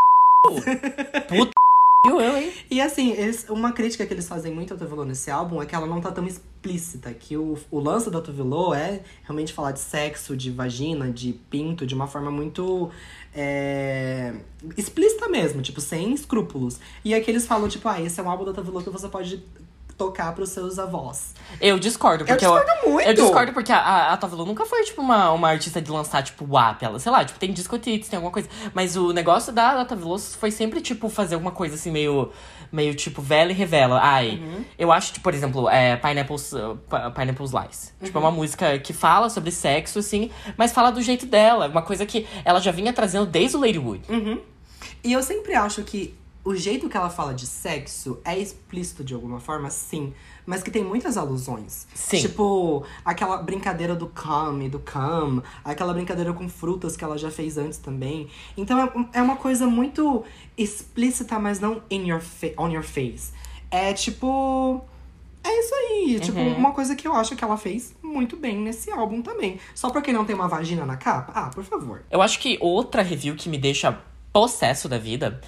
[1.27, 1.61] Puta
[2.06, 2.52] eu, hein?
[2.70, 5.66] e assim, eles- uma crítica que eles fazem muito ao Tove Lo nesse álbum é
[5.68, 7.14] que ela não tá tão explícita.
[7.14, 11.34] Que o, o lance da Tove Lo é realmente falar de sexo, de vagina, de
[11.49, 12.89] pinto, de uma forma muito
[13.36, 14.34] é,
[14.76, 16.80] explícita mesmo, tipo, sem escrúpulos.
[17.06, 19.08] E aqui eles falam, tipo, ah, esse é um álbum da Tove Lo que você
[19.08, 19.43] pode
[20.02, 21.36] tocar pros seus avós.
[21.60, 23.08] Eu discordo, porque discordo muito.
[23.08, 26.45] Eu discordo porque a, a, a nunca foi, tipo, uma, uma artista de lançar, tipo,
[26.49, 26.82] WAP.
[26.82, 28.49] Ela, sei lá, tipo, tem discotites, tem alguma coisa.
[28.74, 29.86] Mas o negócio da, da
[30.36, 32.32] foi sempre, tipo, fazer alguma coisa assim, meio,
[32.72, 33.99] meio tipo, vela e revela.
[34.02, 34.41] Ai,
[34.78, 37.93] eu acho, tipo, por exemplo, é, Pineapples, uh, Pi- Pineapples Lies.
[38.04, 41.68] Tipo, é uma música que fala sobre sexo, assim, mas fala do jeito dela.
[41.68, 44.02] Uma coisa que ela já vinha trazendo desde o Ladywood.
[45.04, 49.13] E eu sempre acho que o jeito que ela fala de sexo é explícito de
[49.13, 50.13] alguma forma, sim.
[50.45, 51.87] Mas que tem muitas alusões.
[51.93, 52.19] Sim.
[52.19, 55.41] Tipo, aquela brincadeira do come, do come.
[55.63, 58.27] Aquela brincadeira com frutas que ela já fez antes também.
[58.57, 60.23] Então é, é uma coisa muito
[60.57, 62.21] explícita, mas não in your
[62.57, 63.31] on your face.
[63.69, 64.83] É tipo...
[65.43, 66.19] É isso aí.
[66.19, 69.59] Tipo, uma coisa que eu acho que ela fez muito bem nesse álbum também.
[69.73, 71.31] Só porque não tem uma vagina na capa?
[71.35, 72.03] Ah, por favor.
[72.11, 73.97] Eu acho que outra review que me deixa
[74.31, 75.41] possesso da vida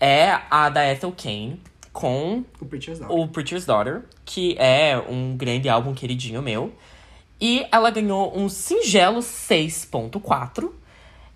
[0.00, 1.60] é a da Ethel Kane
[1.92, 3.18] com O Preacher's Daughter.
[3.18, 6.72] o Preacher's Daughter, que é um grande álbum queridinho meu.
[7.40, 10.70] E ela ganhou um singelo 6.4.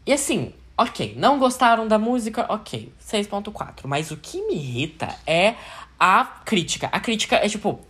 [0.05, 2.47] E assim, ok, não gostaram da música?
[2.49, 3.83] Ok, 6.4.
[3.85, 5.55] Mas o que me irrita é
[5.99, 6.89] a crítica.
[6.93, 7.81] A crítica é tipo,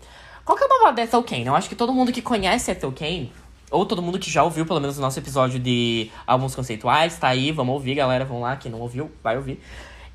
[0.45, 1.47] qual que é o babado da Ethel Kane?
[1.47, 3.33] Eu acho que todo mundo que conhece Ethel Kane,
[3.71, 7.29] ou todo mundo que já ouviu pelo menos o nosso episódio de álbuns conceituais, tá
[7.29, 9.59] aí, vamos ouvir, galera, vamos lá, quem não ouviu, vai ouvir.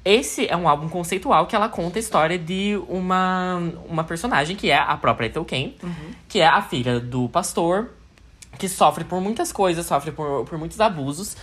[0.09, 4.71] Esse é um álbum conceitual que ela conta a história de uma, uma personagem que
[4.71, 5.77] é a própria Ethel Kane,
[6.29, 7.89] que é a filha do pastor,
[8.57, 11.35] que sofre por muitas coisas, sofre por, por muitos abusos.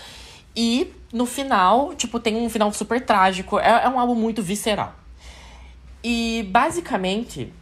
[0.57, 3.59] E no final, tipo, tem um final super trágico.
[3.59, 4.95] É, é um álbum muito visceral.
[6.03, 7.53] E basicamente,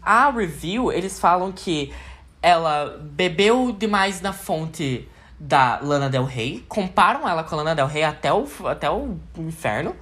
[0.00, 1.92] a review, eles falam que
[2.40, 5.06] ela bebeu demais na fonte
[5.38, 9.18] da Lana Del Rey, comparam ela com a Lana Del Rey até o, até o
[9.36, 9.94] inferno.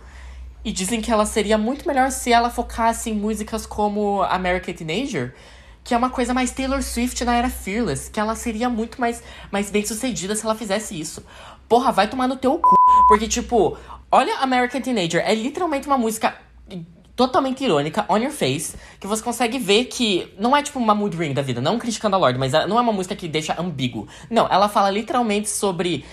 [0.68, 5.34] E dizem que ela seria muito melhor se ela focasse em músicas como American Teenager,
[5.82, 9.22] que é uma coisa mais Taylor Swift na era Fearless, que ela seria muito mais,
[9.50, 11.24] mais bem sucedida se ela fizesse isso.
[11.66, 12.74] Porra, vai tomar no teu cu.
[13.08, 13.78] Porque, tipo,
[14.12, 16.36] olha American Teenager, é literalmente uma música
[17.16, 21.16] totalmente irônica, on your face, que você consegue ver que não é tipo uma mood
[21.16, 24.06] ring da vida, não criticando a Lorde, mas não é uma música que deixa ambíguo.
[24.28, 26.04] Não, ela fala literalmente sobre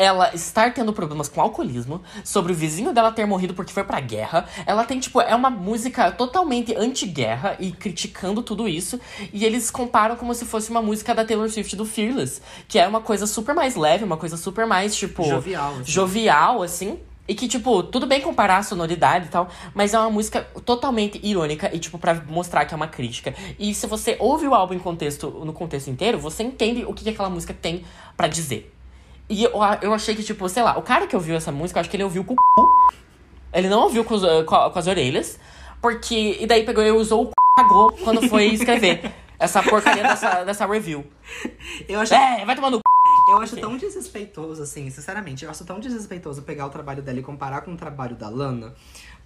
[0.00, 4.00] ela estar tendo problemas com alcoolismo, sobre o vizinho dela ter morrido porque foi pra
[4.00, 4.46] guerra.
[4.64, 8.98] Ela tem, tipo, é uma música totalmente anti-guerra e criticando tudo isso.
[9.30, 12.88] E eles comparam como se fosse uma música da Taylor Swift do Fearless, que é
[12.88, 15.22] uma coisa super mais leve, uma coisa super mais, tipo.
[15.22, 15.84] Jovial, assim.
[15.84, 16.98] Jovial, assim.
[17.28, 21.20] E que, tipo, tudo bem comparar a sonoridade e tal, mas é uma música totalmente
[21.22, 23.34] irônica e, tipo, pra mostrar que é uma crítica.
[23.58, 27.04] E se você ouve o álbum em contexto, no contexto inteiro, você entende o que,
[27.04, 27.84] que aquela música tem
[28.16, 28.74] pra dizer.
[29.30, 31.80] E eu, eu achei que, tipo, sei lá, o cara que ouviu essa música, eu
[31.82, 32.68] acho que ele ouviu com o cu.
[33.52, 35.38] Ele não ouviu com, os, eh, com, as orelhas.
[35.80, 36.36] Porque.
[36.40, 40.66] E daí pegou e usou o cu cagou quando foi escrever essa porcaria dessa, dessa
[40.66, 41.06] review.
[41.88, 42.82] Eu acho, É, vai tomar no cu.
[43.30, 47.22] eu acho tão desrespeitoso, assim, sinceramente, eu acho tão desrespeitoso pegar o trabalho dela e
[47.22, 48.74] comparar com o trabalho da Lana.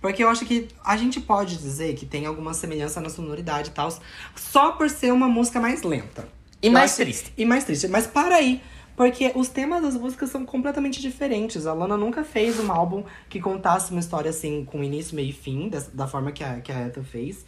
[0.01, 3.73] Porque eu acho que a gente pode dizer que tem alguma semelhança na sonoridade e
[3.73, 3.89] tal,
[4.37, 6.29] só por ser uma música mais lenta.
[6.63, 7.33] E Eu mais acho- triste.
[7.39, 7.89] E mais triste.
[7.89, 8.61] Mas para aí.
[8.97, 11.67] Porque os temas das músicas são completamente diferentes.
[11.67, 15.33] A Lana nunca fez um álbum que contasse uma história assim, com início, meio e
[15.33, 17.45] fim, da, forma que a, que a Etta fez.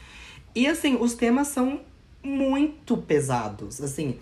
[0.55, 1.81] E assim, os temas são
[2.23, 3.81] muito pesados.
[3.81, 4.19] Assim.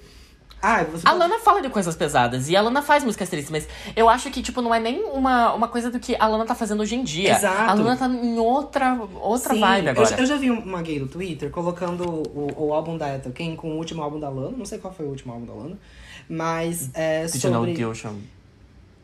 [0.65, 3.51] Ah, você A pode- Lana fala de coisas pesadas e a Lana faz músicas tristes,
[3.51, 6.47] mas eu acho que, tipo, não é nem uma, uma coisa do que a Lana
[6.47, 7.33] tá fazendo hoje em dia.
[7.37, 7.71] Exato.
[7.71, 10.07] A Lana tá em outra, outra Sim, vibe eu agora.
[10.09, 13.55] já- Eu, já vi uma gay no Twitter colocando o, o álbum da Etta Ken
[13.57, 14.57] com o último álbum da Lana.
[14.57, 15.79] Não sei qual foi o último álbum da Lana.
[16.29, 17.75] Mas é Did you know sobre...
[17.77, 18.15] the ocean?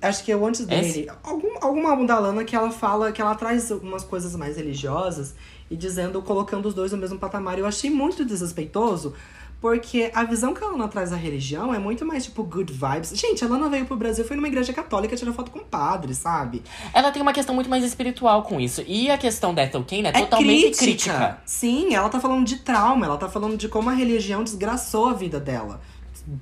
[0.03, 1.11] Acho que é o antes dele.
[1.23, 5.35] Algum, algum álbum da Lana que ela fala que ela traz umas coisas mais religiosas
[5.71, 7.59] e dizendo, colocando os dois no mesmo patamar.
[7.59, 9.13] Eu achei muito desrespeitoso,
[9.61, 13.13] porque a visão que a Lana traz da religião é muito mais tipo good vibes.
[13.15, 16.15] Gente, a Lana veio pro Brasil, foi numa igreja católica tirar foto com o padre,
[16.15, 16.63] sabe?
[16.95, 18.83] Ela tem uma questão muito mais espiritual com isso.
[18.87, 21.13] E a questão da Ethel Kane é, É totalmente crítica.
[21.13, 21.43] crítica.
[21.45, 25.13] Sim, ela tá falando de trauma, ela tá falando de como a religião desgraçou a
[25.13, 25.81] vida dela.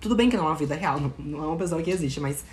[0.01, 2.21] Tudo bem que não é uma vida real, não, não é uma pessoa que existe,
[2.21, 2.45] mas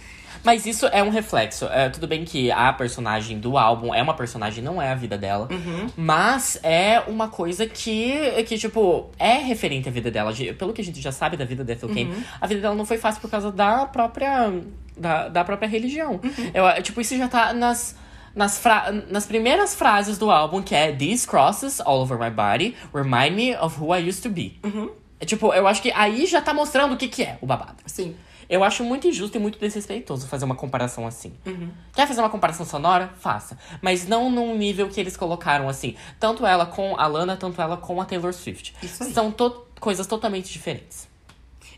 [0.43, 1.65] Mas isso é um reflexo.
[1.65, 5.17] É, tudo bem que a personagem do álbum é uma personagem, não é a vida
[5.17, 5.47] dela.
[5.51, 5.87] Uhum.
[5.97, 10.31] Mas é uma coisa que, que, tipo, é referente à vida dela.
[10.33, 12.23] De- Pelo que a gente já sabe da vida da Ethel Kane, Uhum.
[12.39, 14.51] a vida dela não foi fácil por causa da própria.
[14.97, 16.19] da, da própria religião.
[16.23, 16.51] Uhum.
[16.53, 17.95] Eu, tipo, isso já tá nas.
[18.35, 18.61] Nas,
[19.09, 23.55] nas primeiras frases do álbum, que é These crosses all over my body remind me
[23.55, 24.59] of who I used to be.
[24.61, 24.89] Uhum.
[25.21, 27.77] É, tipo, eu acho que aí já tá mostrando o que, que é o babado.
[27.85, 28.13] sim.
[28.49, 31.33] Eu acho muito injusto e muito desrespeitoso fazer uma comparação assim.
[31.45, 31.69] Uhum.
[31.93, 33.11] Quer fazer uma comparação sonora?
[33.19, 33.57] Faça.
[33.81, 35.95] Mas não num nível que eles colocaram assim.
[36.19, 38.75] Tanto ela com a Lana, tanto ela com a Taylor Swift.
[38.83, 39.13] Isso aí.
[39.13, 41.07] São to- coisas totalmente diferentes.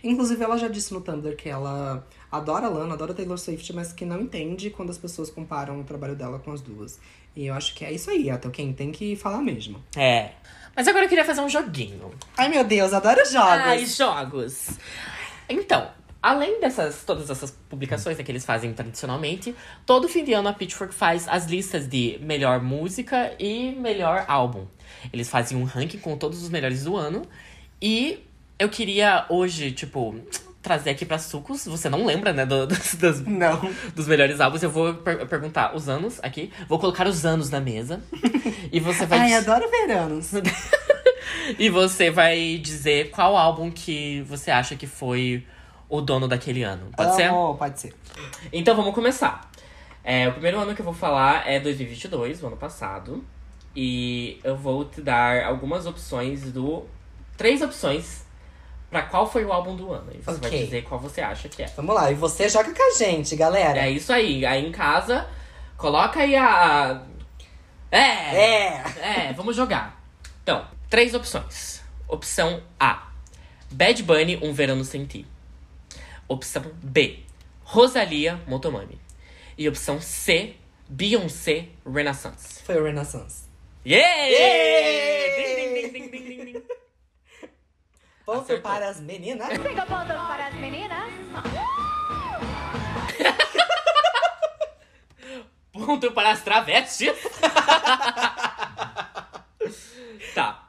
[0.03, 3.73] Inclusive, ela já disse no Tumblr que ela adora a Lana, adora a Taylor Swift,
[3.73, 6.99] mas que não entende quando as pessoas comparam o trabalho dela com as duas.
[7.35, 9.81] E eu acho que é isso aí, até quem tem que falar mesmo.
[9.95, 10.31] É.
[10.75, 12.11] Mas agora eu queria fazer um joguinho.
[12.37, 13.61] Ai, meu Deus, adoro jogos!
[13.65, 14.69] Ai, jogos.
[15.49, 15.87] Então,
[16.21, 19.55] além dessas todas essas publicações né, que eles fazem tradicionalmente,
[19.85, 24.65] todo fim de ano a Pitchfork faz as listas de melhor música e melhor álbum.
[25.13, 27.23] Eles fazem um ranking com todos os melhores do ano
[27.81, 28.19] e
[28.59, 30.15] eu queria hoje, tipo,
[30.63, 31.65] trazer aqui pra Sucos.
[31.65, 33.61] Você não lembra, né, do- dos, dos- Não.
[33.95, 34.63] dos melhores álbuns.
[34.63, 36.51] Eu vou per- perguntar os anos aqui.
[36.67, 38.01] Vou colocar os anos na mesa.
[38.71, 40.31] e você vai Ai, adoro veranos.
[41.59, 45.45] e você vai dizer qual álbum que você acha que foi
[45.89, 46.89] o dono daquele ano.
[46.95, 47.31] Pode ser?
[47.31, 47.93] Oh, pode ser.
[48.51, 49.49] Então vamos começar.
[50.03, 53.23] É, o primeiro ano que eu vou falar é 2022, o ano passado.
[53.75, 56.85] E eu vou te dar algumas opções do.
[57.37, 58.25] Três opções
[58.89, 60.07] pra qual foi o álbum do ano.
[60.13, 60.63] E você vai Ok.
[60.63, 61.67] dizer qual você acha que é.
[61.75, 63.79] Vamos lá, e você joga com a gente, galera.
[63.81, 64.45] É isso aí.
[64.45, 65.27] Aí em casa,
[65.77, 67.03] coloca aí a.
[67.91, 67.99] É!
[67.99, 68.83] É.
[69.29, 70.01] É, vamos jogar.
[70.41, 71.81] Então, três opções.
[72.07, 73.09] Opção A:
[73.71, 75.27] Bad Bunny, Um Verano Sem Ti.
[76.27, 77.19] Opção B,
[77.63, 78.99] Rosalia Motomami.
[79.57, 80.55] E opção C,
[80.87, 82.61] Beyoncé Renaissance.
[82.63, 83.47] Foi o Renaissance.
[83.85, 84.27] Yeah!
[84.27, 85.91] yeah!
[85.91, 86.63] Ding, ding, ding,
[88.25, 88.71] ponto Acertou.
[88.71, 89.47] para as meninas.
[89.47, 91.13] Cinco pontos para as meninas.
[95.71, 97.13] ponto para as travestis.
[100.35, 100.66] tá.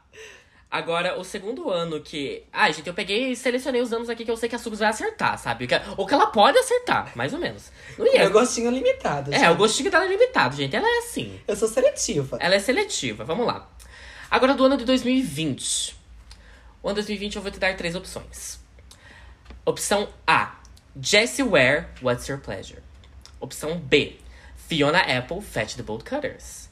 [0.71, 2.45] Agora, o segundo ano que.
[2.53, 4.81] Ah, gente, eu peguei e selecionei os anos aqui que eu sei que a Subs
[4.81, 5.67] vai acertar, sabe?
[5.97, 7.73] Ou que ela pode acertar, mais ou menos.
[7.97, 8.23] Não ia.
[8.23, 9.33] É o gostinho limitado.
[9.33, 9.51] É, gente.
[9.51, 10.77] o gostinho dela é limitado, gente.
[10.77, 11.41] Ela é assim.
[11.49, 12.37] Eu sou seletiva.
[12.39, 13.25] Ela é seletiva.
[13.25, 13.67] Vamos lá.
[14.31, 15.97] Agora do ano de 2020.
[16.83, 18.61] O ano de 2020 eu vou te dar três opções.
[19.65, 20.59] Opção A.
[21.01, 22.83] Jessie Ware, What's Your Pleasure?
[23.41, 24.19] Opção B.
[24.57, 26.68] Fiona Apple, Fetch the Bolt Cutters.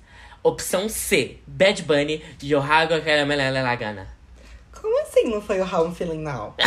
[0.46, 1.40] Opção C.
[1.44, 4.06] Bad Bunny, Yohago Karamelelagana.
[4.80, 6.54] Como assim não foi o How I'm Feeling Now?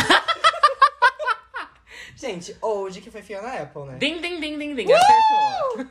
[2.14, 3.96] Gente, hoje que foi Fiona Apple, né?
[3.96, 4.92] Ding, ding, ding, ding, ding.
[4.92, 5.86] Acertou.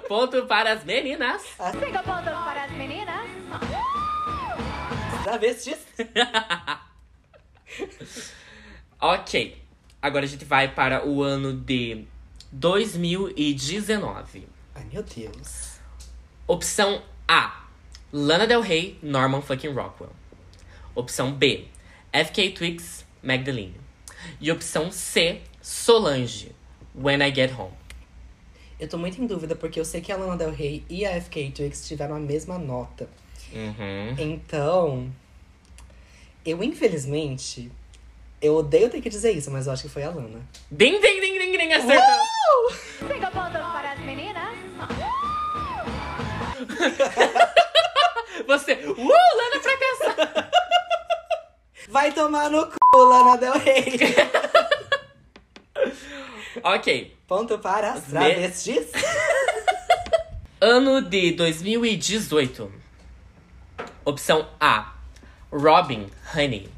[0.08, 1.42] Ponto para as meninas.
[1.42, 3.28] Cinco pontos para as meninas.
[5.24, 5.86] Travestis.
[8.98, 9.62] Ok.
[10.00, 12.06] Agora a gente vai para o ano de
[12.50, 14.48] 2019.
[14.74, 15.73] Ai, meu Deus.
[16.46, 17.64] Opção A.
[18.12, 20.12] Lana Del Rey, Norman fucking Rockwell.
[20.94, 21.68] Opção B.
[22.12, 23.74] FK Twigs, Magdalene.
[24.38, 25.40] E opção C.
[25.62, 26.52] Solange,
[26.94, 27.72] When I Get Home.
[28.78, 31.18] Eu tô muito em dúvida, porque eu sei que a Lana Del Rey e a
[31.18, 33.08] FK Twigs tiveram a mesma nota.
[33.50, 34.14] Uhum.
[34.18, 35.10] Então,
[36.44, 37.72] eu infelizmente,
[38.42, 40.46] eu odeio ter que dizer isso, mas eu acho que foi a Lana.
[40.70, 42.70] Ding, ding, ding, ding, ding, acertou.
[42.98, 43.30] Cinco
[48.46, 50.50] Você, uh, Lana fracassada.
[51.88, 53.98] Vai tomar no c, Lana Del Rey.
[56.62, 57.16] ok.
[57.26, 58.90] Ponto para as travestis.
[60.60, 62.72] Ano de 2018.
[64.02, 64.94] Opção A.
[65.52, 66.70] Robin, Honey.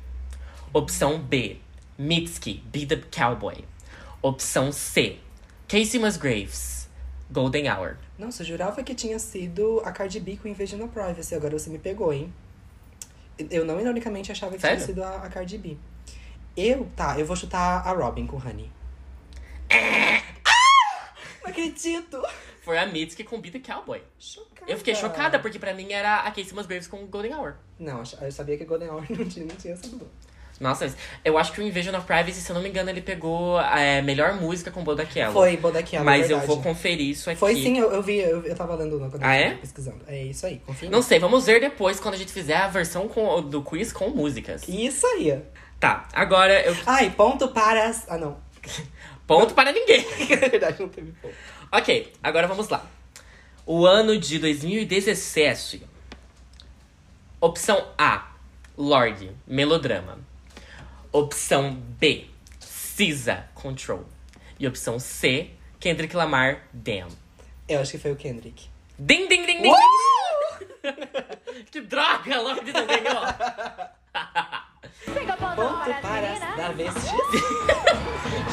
[0.72, 1.61] Opção B.
[1.96, 3.64] Mitski, Be the Cowboy.
[4.20, 5.20] Opção C.
[5.68, 6.76] Casey Musgraves,
[7.31, 7.97] Golden Hour.
[8.18, 11.35] Nossa, eu jurava que tinha sido a Cardi B com Invasion Privacy.
[11.35, 12.33] Agora você me pegou, hein?
[13.51, 14.77] Eu não ironicamente achava que Sério?
[14.77, 15.77] tinha sido a, a Cardi B.
[16.57, 18.70] Eu, tá, eu vou chutar a Robin com Honey.
[21.43, 22.22] Não acredito!
[22.62, 24.03] Foi a Mitski com Be the Cowboy.
[24.18, 24.70] Chocada.
[24.70, 27.55] Eu fiquei chocada, porque pra mim era a Casey Musgraves com Golden Hour.
[27.79, 30.09] Não, eu sabia que Golden Hour não tinha, não tinha essa dor.
[30.59, 30.94] Nossa,
[31.24, 33.78] eu acho que o Invasion of Privacy, se eu não me engano, ele pegou a
[33.78, 35.32] é, melhor música com Boda Kelly.
[35.32, 37.38] Foi, Bodaquiela, Mas eu vou conferir isso aqui.
[37.38, 39.54] Foi sim, eu, eu vi, eu, eu tava lendo quando Ah, eu é?
[39.57, 40.00] pesquisando.
[40.07, 42.68] É isso aí, confia em Não sei, vamos ver depois quando a gente fizer a
[42.68, 44.66] versão com- do quiz com músicas.
[44.66, 45.38] Isso aí.
[45.78, 46.74] Tá, agora eu.
[46.86, 48.09] Ai, ponto para as...
[48.09, 48.38] Ah, não.
[49.26, 50.07] Ponto para ninguém.
[50.30, 51.34] Na verdade, não teve ponto.
[51.72, 52.86] ok, agora vamos lá.
[53.66, 55.82] O ano de 2017.
[57.40, 58.28] Opção A:
[58.78, 60.18] Lorde, melodrama.
[61.16, 62.26] Opção B:
[62.60, 64.04] Cisa, Control.
[64.60, 65.48] E opção C:
[65.80, 67.08] Kendrick Lamar, Damn.
[67.66, 68.68] Eu acho que foi o Kendrick.
[68.98, 69.72] Ding, ding, ding, ding, ding.
[71.72, 73.22] que droga, Lorde não ganhou.
[75.56, 77.12] Ponto para as travestis.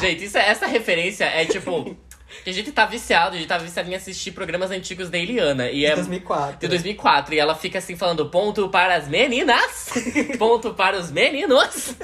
[0.00, 1.94] Gente, isso, é- essa referência é tipo.
[2.42, 5.70] Que a gente tá viciado, a gente tá viciado em assistir programas antigos da Eliana.
[5.70, 6.58] E é 2004.
[6.58, 7.34] de 2004.
[7.34, 9.90] E ela fica assim falando: ponto para as meninas,
[10.38, 11.94] ponto para os meninos.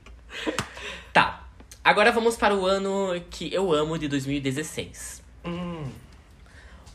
[1.12, 1.46] tá.
[1.82, 5.22] Agora vamos para o ano que eu amo de 2016.
[5.44, 5.90] Hum.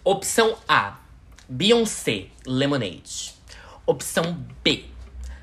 [0.04, 0.98] Opção A:
[1.50, 3.34] Beyoncé, Lemonade.
[3.86, 4.86] Opção B: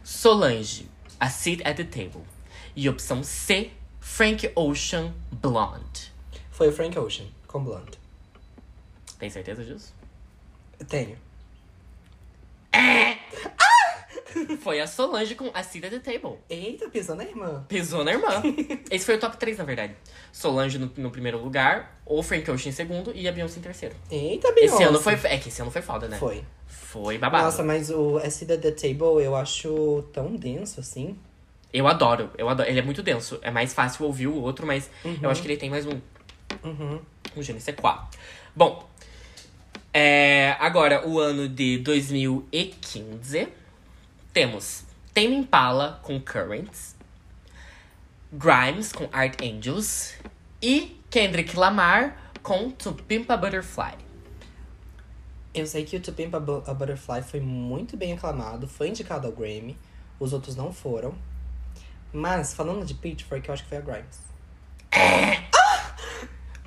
[0.04, 0.88] Solange,
[1.18, 2.22] A Seat at the Table.
[2.76, 3.70] E opção C:
[4.00, 6.11] Frank Ocean, Blonde.
[6.62, 7.98] Foi o Frank Ocean, com Blonde.
[9.18, 9.92] Tem certeza disso?
[10.78, 11.18] Eu tenho.
[14.60, 16.38] Foi a Solange com A Seat at the Table.
[16.48, 17.64] Eita, pisou na irmã.
[17.68, 18.40] Pesou na irmã.
[18.88, 19.96] Esse foi o top 3, na verdade.
[20.30, 23.96] Solange no, no primeiro lugar, o Frank Ocean em segundo e a Beyoncé em terceiro.
[24.08, 24.76] Eita, Beyoncé.
[24.76, 25.14] Esse ano foi.
[25.24, 26.16] É que esse ano foi foda, né?
[26.16, 26.44] Foi.
[26.68, 27.42] Foi babado.
[27.42, 31.18] Nossa, mas o Acid at the Table eu acho tão denso assim.
[31.72, 32.68] Eu adoro, eu adoro.
[32.68, 33.38] Ele é muito denso.
[33.40, 34.90] É mais fácil ouvir o outro, mas
[35.22, 36.00] eu acho que ele tem mais um.
[36.64, 37.00] Uhum.
[37.36, 37.94] Um je ne sais quoi.
[38.54, 38.88] Bom,
[39.92, 43.48] é, agora o ano de 2015.
[44.32, 44.84] Temos
[45.14, 46.94] Tame Impala com Currents.
[48.32, 50.14] Grimes com Art Angels.
[50.60, 53.94] E Kendrick Lamar com To Pimp a Butterfly.
[55.54, 58.88] Eu sei que o To Pimp a, Bu- a Butterfly foi muito bem aclamado, foi
[58.88, 59.76] indicado ao Grammy.
[60.18, 61.14] Os outros não foram.
[62.12, 64.20] Mas, falando de Pitchfork, eu acho que foi a Grimes.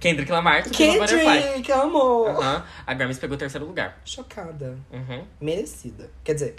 [0.05, 1.41] Kendrick Lamar, Butterfly.
[1.41, 2.29] Kendrick, amor!
[2.29, 2.63] Aham.
[2.85, 3.97] A Grimes pegou o terceiro lugar.
[4.05, 4.77] Chocada.
[4.91, 5.23] Uhum.
[5.41, 6.11] Merecida.
[6.23, 6.55] Quer dizer,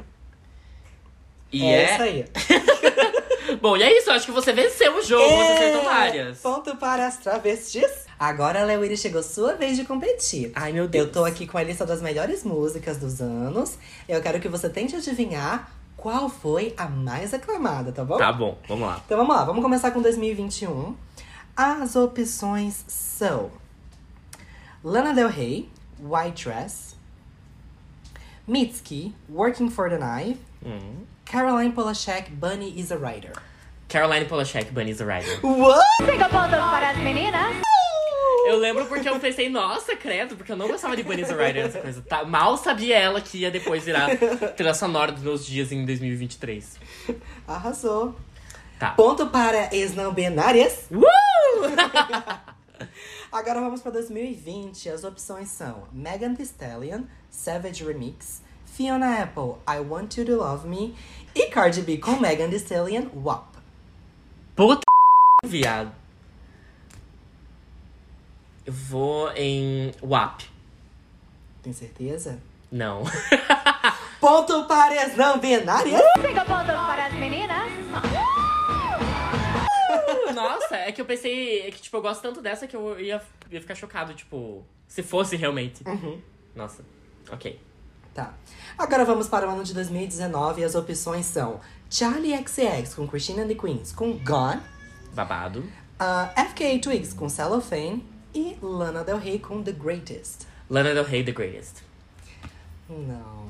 [1.53, 2.25] E é é essa aí.
[3.63, 4.11] Bom, e é isso.
[4.11, 5.23] Eu acho que você venceu o jogo.
[5.23, 6.39] Você acertou várias.
[6.41, 8.07] Ponto para as travestis.
[8.19, 10.51] Agora, Lewiri, chegou sua vez de competir.
[10.53, 11.07] Ai, meu Deus.
[11.07, 13.79] Eu tô aqui com a lista das melhores músicas dos anos.
[14.09, 18.17] Eu quero que você tente adivinhar qual foi a mais aclamada, tá bom?
[18.17, 19.01] Tá bom, vamos lá.
[19.07, 20.97] Então vamos lá, vamos começar com 2021.
[21.57, 23.51] As opções são
[24.85, 26.95] Lana Del Rey, White Dress,
[28.47, 31.07] Mitski, Working for the Night, Hum.
[31.25, 33.33] Caroline Polachek, Bunny is a Writer.
[33.89, 35.39] Caroline Polachek, Bunny's a Rider.
[35.43, 35.81] What?
[36.05, 37.57] Cinco pontos para as meninas.
[38.49, 41.67] Eu lembro porque eu pensei, nossa, credo, porque eu não gostava de Bunny's a Rider,
[41.67, 42.03] essa coisa.
[42.03, 44.09] Tá, mal sabia ela que ia depois virar
[44.57, 46.79] trilha sonora dos meus dias em 2023.
[47.47, 48.15] Arrasou.
[48.79, 48.91] Tá.
[48.91, 50.87] Ponto para ex-não binárias.
[50.91, 51.07] Uh!
[53.33, 54.89] Agora vamos para 2020.
[54.91, 60.69] As opções são Megan Thee Stallion, Savage Remix, Fiona Apple, I Want You to Love
[60.69, 60.95] Me
[61.35, 63.57] e Cardi B com Megan Thee Stallion, WAP.
[64.55, 64.83] Puta
[65.45, 65.93] viado.
[68.65, 70.43] Eu vou em WAP.
[71.63, 72.39] Tem certeza?
[72.71, 73.03] Não.
[74.21, 76.01] Ponto para as não binárias.
[76.21, 77.66] Cinco pontos para as meninas.
[80.43, 83.21] Nossa, é que eu pensei é que, tipo, eu gosto tanto dessa que eu ia,
[83.51, 85.83] ia ficar chocado, tipo, se fosse realmente.
[85.87, 86.21] Uhum.
[86.55, 86.85] Nossa,
[87.31, 87.59] ok.
[88.15, 88.33] Tá.
[88.79, 91.61] Agora vamos para o ano de 2019 e as opções são
[91.91, 94.63] Charlie XCX com Christina and the Queens com Gone,
[95.13, 95.61] Babado.
[95.61, 98.03] uh, FKA Twigs com Cellophane
[98.35, 100.47] e Lana Del Rey com The Greatest.
[100.71, 101.83] Lana Del Rey, The Greatest.
[102.89, 103.47] Não.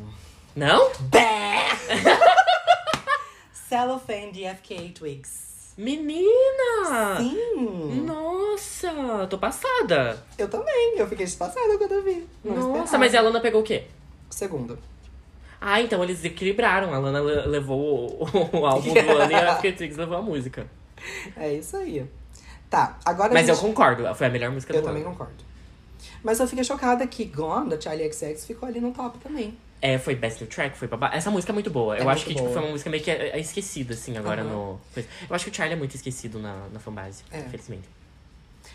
[0.57, 0.91] Não?
[1.01, 1.66] Bé!
[3.68, 5.56] Cellophane de FKA Twigs.
[5.77, 7.18] Menina!
[7.18, 8.03] Sim!
[8.07, 10.22] Nossa, tô passada.
[10.39, 12.27] Eu também, eu fiquei passada quando eu vi.
[12.45, 12.99] Não Nossa, esperava.
[12.99, 13.85] mas a Lana pegou o quê?
[14.31, 14.79] Segundo.
[15.61, 16.95] Ah, então eles equilibraram.
[16.95, 20.66] A Lana le- levou o, o álbum do ano e a Twigs levou a música.
[21.37, 22.07] É isso aí.
[22.70, 23.64] Tá, agora Mas eu gente...
[23.64, 25.12] concordo, foi a melhor música Eu do também ano.
[25.12, 25.45] concordo.
[26.22, 29.57] Mas eu fiquei chocada que Gone, da Charlie XX, ficou ali no top também.
[29.81, 31.11] É, foi Best New Track, foi babá.
[31.12, 31.97] Essa música é muito boa.
[31.97, 34.16] É eu acho muito que tipo, foi uma música meio que é, é esquecida, assim,
[34.16, 34.51] agora Aham.
[34.51, 34.81] no.
[34.97, 37.41] Eu acho que o Charlie é muito esquecido na, na fanbase, É.
[37.41, 37.89] infelizmente.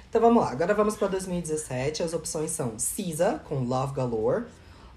[0.10, 2.04] Então vamos lá, agora vamos pra 2017.
[2.04, 4.46] As opções são SZA com Love Galore,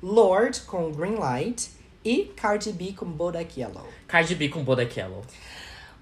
[0.02, 1.70] Lord com Green Light
[2.04, 3.88] e Cardi B com Bodak Yellow.
[4.06, 5.22] Cardi B com Bodak Yellow.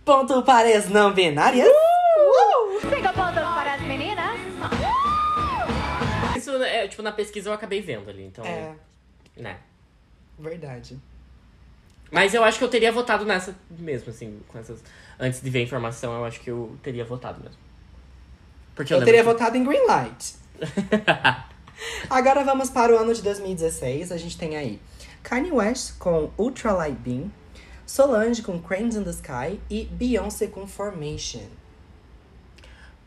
[0.04, 1.68] Ponto para as não binárias.
[1.68, 2.80] Uh!
[2.80, 4.40] Cinco pontos para as meninas.
[6.36, 8.44] Isso, é, tipo, na pesquisa eu acabei vendo ali, então.
[8.44, 8.72] É,
[9.36, 9.58] Né.
[10.38, 10.98] Verdade.
[12.10, 14.82] Mas eu acho que eu teria votado nessa mesmo, assim, com essas.
[15.18, 17.58] Antes de ver a informação, eu acho que eu teria votado mesmo.
[18.74, 20.34] Porque eu, Eu teria lembro votado em Green Light.
[22.10, 24.12] Agora vamos para o ano de 2016.
[24.12, 24.80] A gente tem aí
[25.22, 27.30] Kanye West com Ultralight Beam,
[27.86, 31.46] Solange com Cranes in the Sky e Beyoncé com Formation.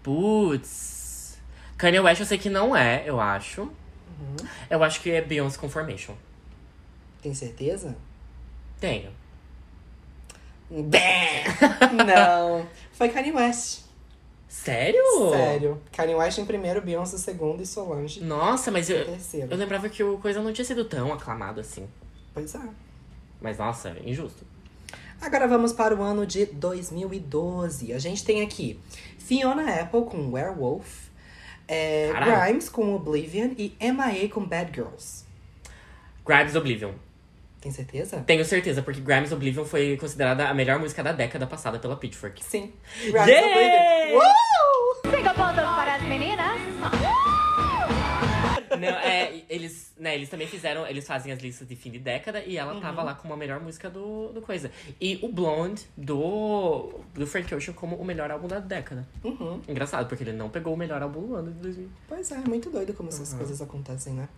[0.04, 1.38] Putz.
[1.78, 3.62] Kanye West eu sei que não é, eu acho.
[3.62, 4.36] Uhum.
[4.70, 6.16] Eu acho que é Beyoncé com Formation.
[7.26, 7.98] Tem certeza?
[8.80, 9.12] Tenho.
[10.70, 11.44] Bé!
[12.06, 12.68] Não.
[12.92, 13.80] Foi Kanye West.
[14.48, 15.02] Sério?
[15.32, 15.82] Sério.
[15.92, 19.48] Kanye West em primeiro, Beyoncé em segundo e Solange Nossa, mas eu, terceiro.
[19.50, 21.90] eu lembrava que o coisa não tinha sido tão aclamado assim.
[22.32, 22.60] Pois é.
[23.42, 24.46] Mas nossa, injusto.
[25.20, 27.92] Agora vamos para o ano de 2012.
[27.92, 28.80] A gente tem aqui
[29.18, 31.08] Fiona Apple com Werewolf,
[31.68, 32.12] é.
[32.14, 35.26] Grimes com Oblivion e MIA com Bad Girls.
[36.24, 36.94] Grimes Oblivion.
[37.66, 38.18] Tem certeza?
[38.28, 42.44] Tenho certeza, porque Grimes Oblivion foi considerada a melhor música da década passada pela Pitchfork.
[42.44, 42.72] Sim.
[43.02, 43.26] Yeah!
[43.26, 44.20] Oblivion.
[44.20, 45.10] Uh!
[45.10, 46.60] Cinco pontos para as meninas.
[48.80, 52.44] Não, é, eles, né, eles também fizeram, eles fazem as listas de fim de década
[52.46, 54.70] e ela tava lá como a melhor música do, do coisa.
[55.02, 59.08] E o Blonde do, do Frank Ocean como o melhor álbum da década.
[59.24, 59.60] Uhum.
[59.68, 61.90] Engraçado, porque ele não pegou o melhor álbum do ano de 2000.
[62.08, 64.30] Pois é, muito doido como essas coisas acontecem, né?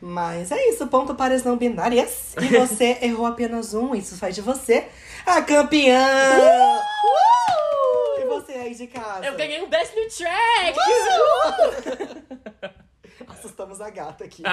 [0.00, 2.34] Mas é isso, ponto para as não binárias.
[2.40, 4.86] E você errou apenas um, isso faz de você
[5.24, 6.06] a campeã!
[6.38, 8.20] Uh!
[8.20, 9.24] E você aí de casa?
[9.26, 10.78] Eu ganhei um Best New Track!
[13.26, 14.42] Assustamos a gata aqui.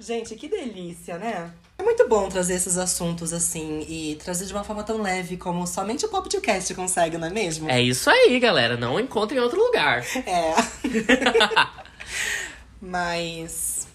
[0.00, 1.52] Gente, que delícia, né?
[1.78, 5.64] É muito bom trazer esses assuntos assim e trazer de uma forma tão leve como
[5.64, 7.70] somente o Pop Cast consegue, não é mesmo?
[7.70, 8.76] É isso aí, galera.
[8.76, 10.04] Não encontre em outro lugar.
[10.26, 10.54] É.
[12.82, 13.86] Mas.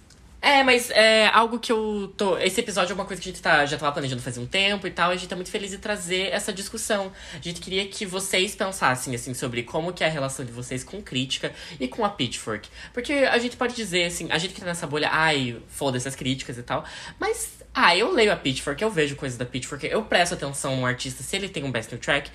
[0.42, 2.38] É, mas é algo que eu tô.
[2.38, 4.88] Esse episódio é uma coisa que a gente tá, já tava planejando fazer um tempo
[4.88, 5.12] e tal.
[5.12, 7.12] E a gente tá muito feliz de trazer essa discussão.
[7.34, 10.86] A gente queria que vocês pensassem, assim, sobre como que é a relação de vocês
[10.86, 12.70] com crítica e com a Pitchfork.
[12.94, 16.16] Porque a gente pode dizer, assim, a gente que tá nessa bolha, ai, foda-se as
[16.16, 16.86] críticas e tal.
[17.20, 20.86] Mas, ah, eu leio a Pitchfork, eu vejo coisas da Pitchfork, eu presto atenção no
[20.86, 22.32] artista se ele tem um best new track.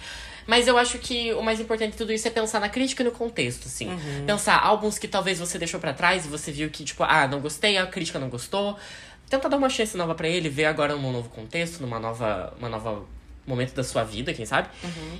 [0.47, 3.07] Mas eu acho que o mais importante de tudo isso é pensar na crítica e
[3.07, 3.89] no contexto, assim.
[4.27, 7.41] Pensar álbuns que talvez você deixou pra trás e você viu que, tipo, ah, não
[7.41, 8.77] gostei, a crítica não gostou.
[9.29, 12.69] Tenta dar uma chance nova pra ele, ver agora num novo contexto, numa nova, uma
[12.69, 13.05] nova
[13.47, 14.69] momento da sua vida, quem sabe?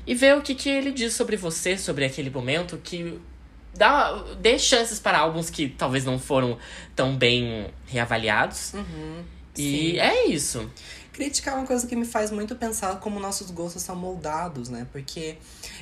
[0.07, 3.19] E ver o que, que ele diz sobre você, sobre aquele momento, que
[3.75, 6.59] dá, dê chances para álbuns que talvez não foram
[6.95, 8.75] tão bem reavaliados.
[9.57, 9.99] E Sim.
[9.99, 10.71] é isso.
[11.13, 14.87] Crítica é uma coisa que me faz muito pensar como nossos gostos são moldados, né?
[14.91, 15.37] Porque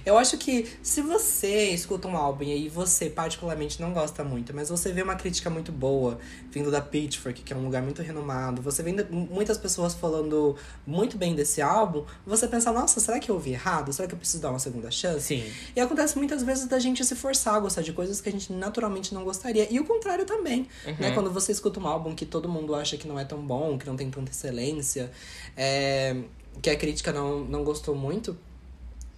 [0.04, 4.68] eu acho que se você escuta um álbum e você particularmente não gosta muito, mas
[4.68, 6.18] você vê uma crítica muito boa
[6.50, 11.16] vindo da Pitchfork, que é um lugar muito renomado, você vê muitas pessoas falando muito
[11.16, 13.92] bem desse álbum, você pensa, nossa, será que eu ouvi errado?
[13.92, 15.26] Será que eu preciso dar uma segunda chance?
[15.26, 15.44] Sim.
[15.76, 18.52] E acontece muitas vezes da gente se forçar a gostar de coisas que a gente
[18.52, 19.72] naturalmente não gostaria.
[19.72, 20.66] E o contrário também,
[20.98, 21.12] né?
[21.12, 23.86] Quando você escuta um álbum que todo mundo acha que não é tão bom, que
[23.86, 25.10] não tem tanta excelência,
[25.56, 26.16] é,
[26.60, 28.36] que a crítica não, não gostou muito,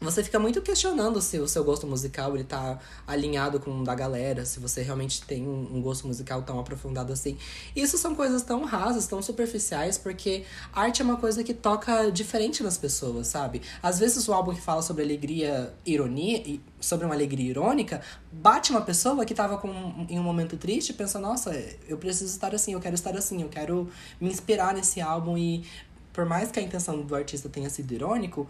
[0.02, 3.94] você fica muito questionando se o seu gosto musical ele tá alinhado com o da
[3.94, 7.38] galera, se você realmente tem um gosto musical tão aprofundado assim.
[7.74, 12.62] Isso são coisas tão rasas, tão superficiais, porque arte é uma coisa que toca diferente
[12.62, 13.62] nas pessoas, sabe?
[13.80, 18.00] Às vezes o álbum que fala sobre alegria, ironia, sobre uma alegria irônica,
[18.32, 21.54] bate uma pessoa que tava com, em um momento triste e pensa, nossa,
[21.88, 23.88] eu preciso estar assim, eu quero estar assim, eu quero
[24.20, 25.64] me inspirar nesse álbum e
[26.12, 28.48] por mais que a intenção do artista tenha sido irônico,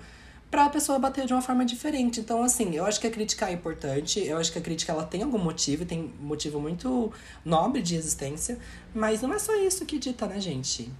[0.51, 2.21] pra pessoa bater de uma forma diferente.
[2.21, 5.05] Então, assim, eu acho que a crítica é importante, eu acho que a crítica ela
[5.05, 7.11] tem algum motivo, tem motivo muito
[7.43, 8.59] nobre de existência,
[8.95, 10.93] mas não é só isso que dita, né, gente?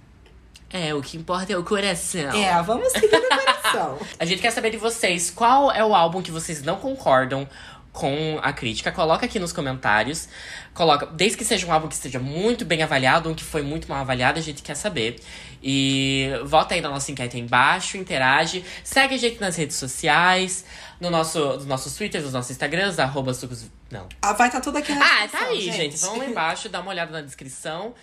[0.71, 2.31] É, o que importa é o coração.
[2.31, 3.99] É, vamos seguir no coração.
[4.17, 7.47] A gente quer saber de vocês qual é o álbum que vocês não concordam
[7.91, 8.91] com a crítica.
[8.91, 10.27] Coloca aqui nos comentários.
[10.73, 13.87] Coloca, desde que seja um álbum que esteja muito bem avaliado, um que foi muito
[13.87, 15.21] mal avaliado, a gente quer saber.
[15.63, 20.65] E vota aí na nossa enquete aí embaixo, interage, segue a gente nas redes sociais,
[20.99, 23.65] no nosso, nos nossos twitters, nos nossos instagrams, arroba sucos.
[23.89, 24.09] Não.
[24.21, 25.95] Ah, vai estar tudo aqui na Ah, tá aí, gente.
[25.97, 27.93] Vão lá embaixo, dá uma olhada na descrição.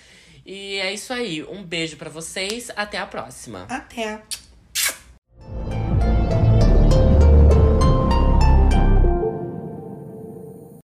[0.47, 1.43] E é isso aí.
[1.45, 2.71] Um beijo pra vocês.
[2.75, 3.67] Até a próxima.
[3.69, 4.23] Até.